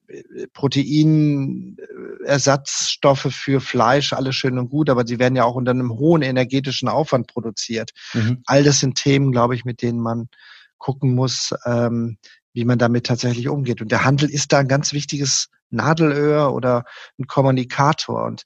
äh, 0.07 0.47
Proteinersatzstoffe 0.53 3.27
für 3.31 3.59
Fleisch, 3.59 4.13
alles 4.13 4.37
schön 4.37 4.57
und 4.57 4.69
gut, 4.69 4.89
aber 4.89 5.05
sie 5.05 5.19
werden 5.19 5.35
ja 5.35 5.43
auch 5.43 5.55
unter 5.55 5.71
einem 5.71 5.91
hohen 5.91 6.21
energetischen 6.21 6.87
Aufwand 6.87 7.27
produziert. 7.27 7.91
Mhm. 8.13 8.43
All 8.45 8.63
das 8.63 8.79
sind 8.79 8.95
Themen, 8.95 9.33
glaube 9.33 9.55
ich, 9.55 9.65
mit 9.65 9.81
denen 9.81 9.99
man 9.99 10.29
gucken 10.77 11.13
muss, 11.13 11.53
ähm, 11.65 12.17
wie 12.53 12.65
man 12.65 12.77
damit 12.77 13.05
tatsächlich 13.05 13.49
umgeht. 13.49 13.81
Und 13.81 13.91
der 13.91 14.05
Handel 14.05 14.29
ist 14.29 14.53
da 14.53 14.59
ein 14.59 14.67
ganz 14.67 14.93
wichtiges 14.93 15.49
Nadelöhr 15.69 16.53
oder 16.53 16.85
ein 17.19 17.27
Kommunikator. 17.27 18.23
Und 18.25 18.43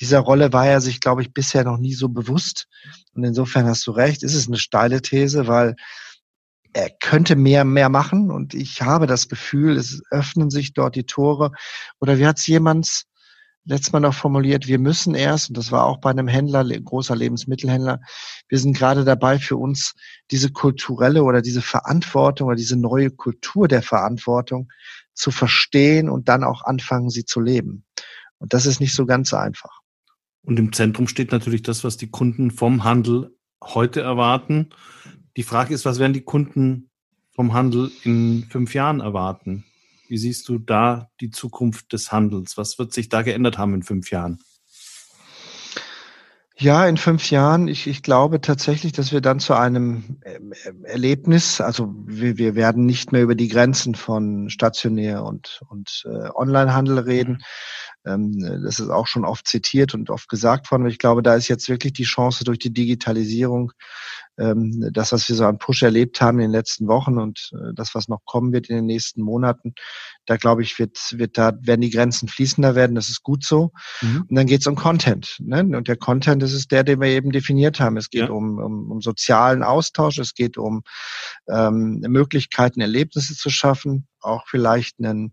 dieser 0.00 0.18
Rolle 0.18 0.52
war 0.52 0.66
er 0.66 0.80
sich, 0.80 1.00
glaube 1.00 1.22
ich, 1.22 1.32
bisher 1.32 1.64
noch 1.64 1.78
nie 1.78 1.94
so 1.94 2.08
bewusst. 2.08 2.66
Und 3.14 3.24
insofern 3.24 3.66
hast 3.66 3.86
du 3.86 3.92
recht, 3.92 4.22
ist 4.22 4.34
es 4.34 4.48
eine 4.48 4.58
steile 4.58 5.00
These, 5.00 5.46
weil 5.46 5.76
er 6.72 6.90
könnte 6.90 7.36
mehr, 7.36 7.64
mehr 7.64 7.88
machen. 7.88 8.30
Und 8.30 8.54
ich 8.54 8.82
habe 8.82 9.06
das 9.06 9.28
Gefühl, 9.28 9.76
es 9.76 10.02
öffnen 10.10 10.50
sich 10.50 10.74
dort 10.74 10.96
die 10.96 11.06
Tore. 11.06 11.52
Oder 12.00 12.18
wie 12.18 12.26
hat 12.26 12.38
es 12.38 12.46
jemand 12.46 13.04
letztes 13.64 13.92
Mal 13.92 14.00
noch 14.00 14.14
formuliert, 14.14 14.66
wir 14.66 14.78
müssen 14.78 15.14
erst, 15.14 15.48
und 15.48 15.56
das 15.56 15.72
war 15.72 15.84
auch 15.84 15.98
bei 15.98 16.10
einem 16.10 16.28
Händler, 16.28 16.64
großer 16.64 17.16
Lebensmittelhändler, 17.16 18.00
wir 18.48 18.58
sind 18.58 18.76
gerade 18.76 19.04
dabei 19.04 19.38
für 19.38 19.56
uns 19.56 19.94
diese 20.30 20.50
kulturelle 20.50 21.24
oder 21.24 21.42
diese 21.42 21.62
Verantwortung 21.62 22.48
oder 22.48 22.56
diese 22.56 22.76
neue 22.76 23.10
Kultur 23.10 23.68
der 23.68 23.82
Verantwortung 23.82 24.68
zu 25.14 25.30
verstehen 25.30 26.08
und 26.08 26.28
dann 26.28 26.44
auch 26.44 26.64
anfangen, 26.64 27.10
sie 27.10 27.24
zu 27.24 27.40
leben. 27.40 27.84
Und 28.38 28.52
das 28.52 28.66
ist 28.66 28.80
nicht 28.80 28.94
so 28.94 29.06
ganz 29.06 29.32
einfach. 29.32 29.80
Und 30.42 30.58
im 30.58 30.72
Zentrum 30.72 31.08
steht 31.08 31.32
natürlich 31.32 31.62
das, 31.62 31.84
was 31.84 31.96
die 31.96 32.10
Kunden 32.10 32.50
vom 32.50 32.84
Handel 32.84 33.34
heute 33.62 34.02
erwarten. 34.02 34.70
Die 35.36 35.42
Frage 35.42 35.72
ist, 35.72 35.84
was 35.86 35.98
werden 35.98 36.12
die 36.12 36.24
Kunden 36.24 36.90
vom 37.30 37.54
Handel 37.54 37.90
in 38.02 38.46
fünf 38.50 38.74
Jahren 38.74 39.00
erwarten? 39.00 39.64
Wie 40.08 40.18
siehst 40.18 40.48
du 40.48 40.58
da 40.58 41.10
die 41.20 41.30
Zukunft 41.30 41.92
des 41.92 42.12
Handels? 42.12 42.56
Was 42.56 42.78
wird 42.78 42.92
sich 42.92 43.08
da 43.08 43.22
geändert 43.22 43.58
haben 43.58 43.74
in 43.74 43.82
fünf 43.82 44.10
Jahren? 44.10 44.38
Ja, 46.56 46.86
in 46.86 46.96
fünf 46.96 47.30
Jahren. 47.30 47.66
Ich, 47.66 47.88
ich 47.88 48.02
glaube 48.02 48.40
tatsächlich, 48.40 48.92
dass 48.92 49.10
wir 49.10 49.20
dann 49.20 49.40
zu 49.40 49.54
einem 49.54 50.20
ähm, 50.24 50.52
Erlebnis, 50.84 51.60
also 51.60 51.92
wir, 52.06 52.38
wir 52.38 52.54
werden 52.54 52.86
nicht 52.86 53.10
mehr 53.10 53.22
über 53.22 53.34
die 53.34 53.48
Grenzen 53.48 53.96
von 53.96 54.48
stationär 54.50 55.24
und, 55.24 55.62
und 55.68 56.04
äh, 56.06 56.28
Onlinehandel 56.32 57.00
reden. 57.00 57.42
Ähm, 58.06 58.38
das 58.62 58.78
ist 58.78 58.88
auch 58.88 59.08
schon 59.08 59.24
oft 59.24 59.48
zitiert 59.48 59.94
und 59.94 60.10
oft 60.10 60.28
gesagt 60.28 60.70
worden. 60.70 60.86
Ich 60.86 60.98
glaube, 60.98 61.24
da 61.24 61.34
ist 61.34 61.48
jetzt 61.48 61.68
wirklich 61.68 61.92
die 61.92 62.04
Chance 62.04 62.44
durch 62.44 62.60
die 62.60 62.72
Digitalisierung 62.72 63.72
ähm, 64.38 64.90
das, 64.92 65.12
was 65.12 65.28
wir 65.28 65.36
so 65.36 65.44
an 65.46 65.58
Push 65.58 65.82
erlebt 65.82 66.20
haben 66.20 66.38
in 66.38 66.46
den 66.46 66.50
letzten 66.50 66.88
Wochen 66.88 67.18
und 67.18 67.50
äh, 67.52 67.72
das, 67.74 67.94
was 67.94 68.08
noch 68.08 68.24
kommen 68.24 68.52
wird 68.52 68.68
in 68.68 68.76
den 68.76 68.86
nächsten 68.86 69.22
Monaten, 69.22 69.74
da 70.26 70.36
glaube 70.36 70.62
ich, 70.62 70.78
wird, 70.78 70.98
wird 71.18 71.38
da 71.38 71.52
werden 71.60 71.82
die 71.82 71.90
Grenzen 71.90 72.28
fließender 72.28 72.74
werden. 72.74 72.96
Das 72.96 73.08
ist 73.08 73.22
gut 73.22 73.44
so. 73.44 73.72
Mhm. 74.00 74.26
Und 74.28 74.34
dann 74.34 74.46
geht 74.46 74.62
es 74.62 74.66
um 74.66 74.74
Content. 74.74 75.36
Ne? 75.40 75.60
Und 75.76 75.88
der 75.88 75.96
Content, 75.96 76.42
das 76.42 76.52
ist 76.52 76.72
der, 76.72 76.82
den 76.82 77.00
wir 77.00 77.08
eben 77.08 77.30
definiert 77.30 77.80
haben. 77.80 77.96
Es 77.96 78.10
geht 78.10 78.28
ja. 78.28 78.30
um, 78.30 78.58
um, 78.58 78.90
um 78.90 79.00
sozialen 79.00 79.62
Austausch, 79.62 80.18
es 80.18 80.34
geht 80.34 80.56
um 80.56 80.82
ähm, 81.48 82.00
Möglichkeiten, 82.00 82.80
Erlebnisse 82.80 83.34
zu 83.34 83.50
schaffen, 83.50 84.08
auch 84.20 84.44
vielleicht 84.48 84.98
einen 84.98 85.32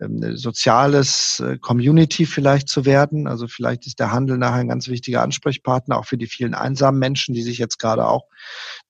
ähm, 0.00 0.36
soziales 0.36 1.40
äh, 1.40 1.58
Community 1.58 2.26
vielleicht 2.26 2.68
zu 2.68 2.84
werden. 2.84 3.26
Also 3.26 3.48
vielleicht 3.48 3.86
ist 3.86 3.98
der 3.98 4.12
Handel 4.12 4.36
nachher 4.36 4.60
ein 4.60 4.68
ganz 4.68 4.88
wichtiger 4.88 5.22
Ansprechpartner, 5.22 5.98
auch 5.98 6.04
für 6.04 6.18
die 6.18 6.26
vielen 6.26 6.54
einsamen 6.54 7.00
Menschen, 7.00 7.34
die 7.34 7.42
sich 7.42 7.58
jetzt 7.58 7.78
gerade 7.78 8.06
auch 8.06 8.26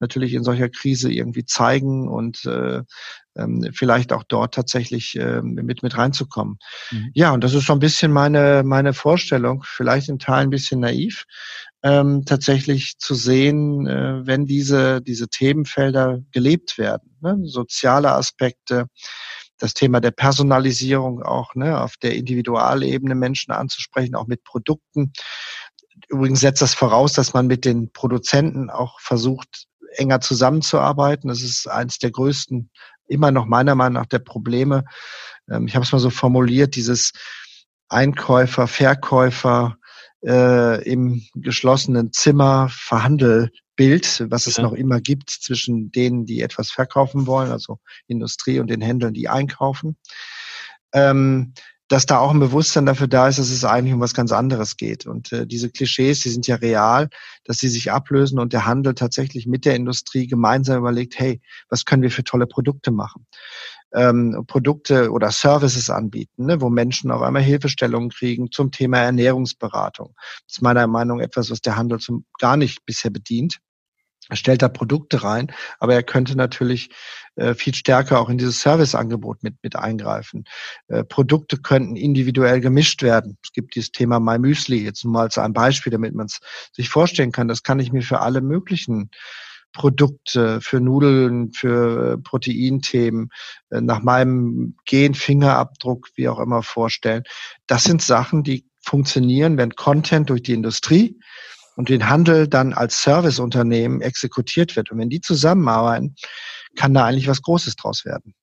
natürlich 0.00 0.34
in 0.34 0.44
solcher 0.44 0.68
Krise 0.68 1.12
irgendwie 1.12 1.44
zeigen 1.44 2.08
und 2.08 2.44
äh, 2.44 2.82
ähm, 3.36 3.68
vielleicht 3.72 4.12
auch 4.12 4.24
dort 4.24 4.54
tatsächlich 4.54 5.16
äh, 5.16 5.42
mit 5.42 5.82
mit 5.82 5.96
reinzukommen. 5.96 6.58
Mhm. 6.90 7.10
Ja, 7.14 7.32
und 7.32 7.44
das 7.44 7.54
ist 7.54 7.66
so 7.66 7.72
ein 7.72 7.78
bisschen 7.78 8.12
meine 8.12 8.62
meine 8.64 8.94
Vorstellung, 8.94 9.62
vielleicht 9.66 10.08
in 10.08 10.18
Teilen 10.18 10.48
ein 10.48 10.50
bisschen 10.50 10.80
naiv, 10.80 11.24
ähm, 11.82 12.24
tatsächlich 12.24 12.98
zu 12.98 13.14
sehen, 13.14 13.86
äh, 13.86 14.26
wenn 14.26 14.46
diese 14.46 15.02
diese 15.02 15.28
Themenfelder 15.28 16.20
gelebt 16.32 16.78
werden, 16.78 17.16
ne? 17.20 17.38
soziale 17.44 18.12
Aspekte, 18.12 18.86
das 19.58 19.74
Thema 19.74 20.00
der 20.00 20.10
Personalisierung 20.10 21.22
auch 21.22 21.54
ne, 21.54 21.80
auf 21.80 21.96
der 21.96 22.14
Individualebene 22.14 23.14
Menschen 23.14 23.52
anzusprechen, 23.52 24.14
auch 24.14 24.26
mit 24.26 24.44
Produkten. 24.44 25.12
Übrigens 26.08 26.40
setzt 26.40 26.62
das 26.62 26.74
voraus, 26.74 27.12
dass 27.12 27.34
man 27.34 27.46
mit 27.46 27.64
den 27.64 27.90
Produzenten 27.92 28.70
auch 28.70 29.00
versucht, 29.00 29.66
enger 29.96 30.20
zusammenzuarbeiten. 30.20 31.28
Das 31.28 31.42
ist 31.42 31.68
eines 31.68 31.98
der 31.98 32.10
größten, 32.10 32.70
immer 33.08 33.30
noch 33.30 33.46
meiner 33.46 33.74
Meinung 33.74 33.94
nach 33.94 34.06
der 34.06 34.18
Probleme. 34.18 34.84
Ähm, 35.50 35.66
ich 35.66 35.74
habe 35.74 35.84
es 35.84 35.92
mal 35.92 35.98
so 35.98 36.10
formuliert, 36.10 36.76
dieses 36.76 37.12
Einkäufer, 37.88 38.66
Verkäufer 38.66 39.76
äh, 40.24 40.82
im 40.88 41.22
geschlossenen 41.34 42.12
Zimmer 42.12 42.68
Verhandelbild, 42.70 44.26
was 44.28 44.46
es 44.46 44.56
ja. 44.56 44.64
noch 44.64 44.72
immer 44.72 45.00
gibt 45.00 45.30
zwischen 45.30 45.90
denen, 45.92 46.26
die 46.26 46.42
etwas 46.42 46.70
verkaufen 46.70 47.26
wollen, 47.26 47.50
also 47.50 47.78
Industrie 48.06 48.58
und 48.58 48.68
den 48.68 48.80
Händlern, 48.80 49.14
die 49.14 49.28
einkaufen. 49.28 49.96
Ähm, 50.92 51.54
dass 51.88 52.06
da 52.06 52.18
auch 52.18 52.32
ein 52.32 52.40
Bewusstsein 52.40 52.86
dafür 52.86 53.06
da 53.06 53.28
ist, 53.28 53.38
dass 53.38 53.50
es 53.50 53.64
eigentlich 53.64 53.94
um 53.94 54.00
was 54.00 54.14
ganz 54.14 54.32
anderes 54.32 54.76
geht. 54.76 55.06
Und 55.06 55.32
äh, 55.32 55.46
diese 55.46 55.70
Klischees, 55.70 56.20
die 56.20 56.30
sind 56.30 56.46
ja 56.46 56.56
real, 56.56 57.08
dass 57.44 57.58
sie 57.58 57.68
sich 57.68 57.92
ablösen 57.92 58.38
und 58.38 58.52
der 58.52 58.66
Handel 58.66 58.94
tatsächlich 58.94 59.46
mit 59.46 59.64
der 59.64 59.76
Industrie 59.76 60.26
gemeinsam 60.26 60.78
überlegt, 60.78 61.18
hey, 61.18 61.40
was 61.68 61.84
können 61.84 62.02
wir 62.02 62.10
für 62.10 62.24
tolle 62.24 62.46
Produkte 62.46 62.90
machen? 62.90 63.26
Ähm, 63.94 64.44
Produkte 64.48 65.12
oder 65.12 65.30
Services 65.30 65.88
anbieten, 65.88 66.46
ne, 66.46 66.60
wo 66.60 66.70
Menschen 66.70 67.12
auf 67.12 67.22
einmal 67.22 67.42
Hilfestellungen 67.42 68.10
kriegen 68.10 68.50
zum 68.50 68.72
Thema 68.72 68.98
Ernährungsberatung. 68.98 70.14
Das 70.46 70.56
ist 70.56 70.62
meiner 70.62 70.86
Meinung 70.88 71.18
nach 71.18 71.24
etwas, 71.24 71.50
was 71.50 71.60
der 71.60 71.76
Handel 71.76 72.00
zum, 72.00 72.24
gar 72.38 72.56
nicht 72.56 72.84
bisher 72.84 73.12
bedient. 73.12 73.60
Er 74.28 74.36
stellt 74.36 74.62
da 74.62 74.68
Produkte 74.68 75.22
rein, 75.22 75.52
aber 75.78 75.94
er 75.94 76.02
könnte 76.02 76.36
natürlich 76.36 76.90
äh, 77.36 77.54
viel 77.54 77.74
stärker 77.74 78.20
auch 78.20 78.28
in 78.28 78.38
dieses 78.38 78.60
Serviceangebot 78.60 79.42
mit, 79.42 79.56
mit 79.62 79.76
eingreifen. 79.76 80.44
Äh, 80.88 81.04
Produkte 81.04 81.58
könnten 81.58 81.96
individuell 81.96 82.60
gemischt 82.60 83.02
werden. 83.02 83.38
Es 83.42 83.52
gibt 83.52 83.74
dieses 83.76 83.92
Thema 83.92 84.18
My 84.18 84.38
Müsli 84.38 84.82
jetzt 84.82 85.04
mal 85.04 85.22
als 85.22 85.38
ein 85.38 85.52
Beispiel, 85.52 85.92
damit 85.92 86.14
man 86.14 86.26
es 86.26 86.40
sich 86.72 86.88
vorstellen 86.88 87.32
kann. 87.32 87.48
Das 87.48 87.62
kann 87.62 87.78
ich 87.78 87.92
mir 87.92 88.02
für 88.02 88.20
alle 88.20 88.40
möglichen 88.40 89.10
Produkte, 89.72 90.60
für 90.62 90.80
Nudeln, 90.80 91.52
für 91.52 92.18
Proteinthemen, 92.18 93.30
äh, 93.70 93.80
nach 93.80 94.02
meinem 94.02 94.74
Gen, 94.86 95.14
Fingerabdruck, 95.14 96.08
wie 96.14 96.28
auch 96.28 96.40
immer 96.40 96.62
vorstellen. 96.62 97.22
Das 97.66 97.84
sind 97.84 98.02
Sachen, 98.02 98.42
die 98.42 98.66
funktionieren, 98.80 99.58
wenn 99.58 99.74
Content 99.74 100.30
durch 100.30 100.42
die 100.42 100.54
Industrie 100.54 101.18
und 101.76 101.88
den 101.88 102.08
Handel 102.08 102.48
dann 102.48 102.72
als 102.72 103.02
Serviceunternehmen 103.02 104.00
exekutiert 104.00 104.74
wird. 104.74 104.90
Und 104.90 104.98
wenn 104.98 105.10
die 105.10 105.20
zusammenarbeiten, 105.20 106.16
kann 106.74 106.94
da 106.94 107.04
eigentlich 107.04 107.28
was 107.28 107.42
Großes 107.42 107.76
draus 107.76 108.04
werden. 108.04 108.34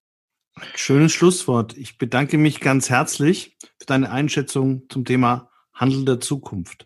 Schönes 0.76 1.12
Schlusswort. 1.12 1.76
Ich 1.76 1.98
bedanke 1.98 2.38
mich 2.38 2.60
ganz 2.60 2.90
herzlich 2.90 3.58
für 3.80 3.88
deine 3.88 4.12
Einschätzung 4.12 4.84
zum 4.88 5.04
Thema 5.04 5.50
Handel 5.74 6.06
der 6.06 6.20
Zukunft. 6.20 6.86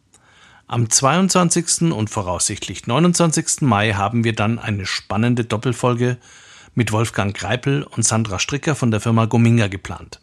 Am 0.66 0.90
22. 0.90 1.92
und 1.92 2.10
voraussichtlich 2.10 2.86
29. 2.86 3.62
Mai 3.62 3.94
haben 3.94 4.22
wir 4.22 4.34
dann 4.34 4.58
eine 4.58 4.84
spannende 4.84 5.44
Doppelfolge 5.44 6.18
mit 6.74 6.92
Wolfgang 6.92 7.34
Greipel 7.34 7.82
und 7.82 8.04
Sandra 8.04 8.38
Stricker 8.38 8.74
von 8.74 8.90
der 8.90 9.00
Firma 9.00 9.24
Gominga 9.24 9.68
geplant. 9.68 10.20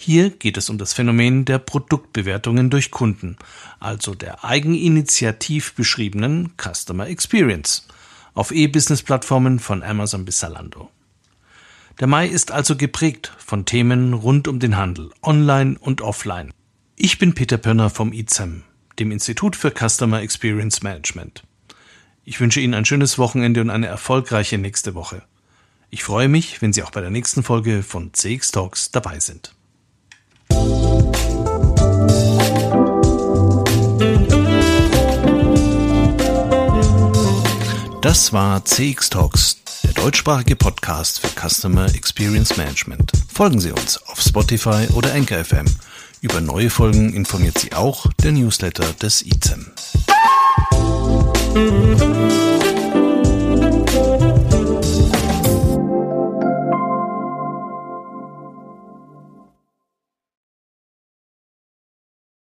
Hier 0.00 0.30
geht 0.30 0.56
es 0.56 0.70
um 0.70 0.78
das 0.78 0.92
Phänomen 0.92 1.44
der 1.44 1.58
Produktbewertungen 1.58 2.70
durch 2.70 2.92
Kunden, 2.92 3.36
also 3.80 4.14
der 4.14 4.44
eigeninitiativ 4.44 5.74
beschriebenen 5.74 6.52
Customer 6.56 7.08
Experience 7.08 7.88
auf 8.32 8.52
E-Business-Plattformen 8.52 9.58
von 9.58 9.82
Amazon 9.82 10.24
bis 10.24 10.38
Zalando. 10.38 10.88
Der 11.98 12.06
Mai 12.06 12.28
ist 12.28 12.52
also 12.52 12.76
geprägt 12.76 13.32
von 13.38 13.64
Themen 13.64 14.14
rund 14.14 14.46
um 14.46 14.60
den 14.60 14.76
Handel, 14.76 15.10
online 15.20 15.76
und 15.80 16.00
offline. 16.00 16.52
Ich 16.94 17.18
bin 17.18 17.34
Peter 17.34 17.58
Pörner 17.58 17.90
vom 17.90 18.12
ICEM, 18.12 18.62
dem 19.00 19.10
Institut 19.10 19.56
für 19.56 19.72
Customer 19.72 20.22
Experience 20.22 20.80
Management. 20.80 21.42
Ich 22.24 22.38
wünsche 22.38 22.60
Ihnen 22.60 22.74
ein 22.74 22.84
schönes 22.84 23.18
Wochenende 23.18 23.60
und 23.62 23.70
eine 23.70 23.88
erfolgreiche 23.88 24.58
nächste 24.58 24.94
Woche. 24.94 25.24
Ich 25.90 26.04
freue 26.04 26.28
mich, 26.28 26.62
wenn 26.62 26.72
Sie 26.72 26.84
auch 26.84 26.92
bei 26.92 27.00
der 27.00 27.10
nächsten 27.10 27.42
Folge 27.42 27.82
von 27.82 28.14
CX 28.14 28.52
Talks 28.52 28.92
dabei 28.92 29.18
sind. 29.18 29.57
Das 38.08 38.32
war 38.32 38.64
CX 38.64 39.10
Talks, 39.10 39.58
der 39.84 39.92
deutschsprachige 39.92 40.56
Podcast 40.56 41.20
für 41.20 41.28
Customer 41.28 41.94
Experience 41.94 42.56
Management. 42.56 43.12
Folgen 43.30 43.60
Sie 43.60 43.70
uns 43.70 44.02
auf 44.06 44.18
Spotify 44.18 44.88
oder 44.94 45.12
Anchor 45.12 45.44
FM. 45.44 45.66
Über 46.22 46.40
neue 46.40 46.70
Folgen 46.70 47.12
informiert 47.12 47.58
Sie 47.58 47.74
auch 47.74 48.06
der 48.22 48.32
Newsletter 48.32 48.94
des 48.94 49.26
ICEM. 49.26 49.72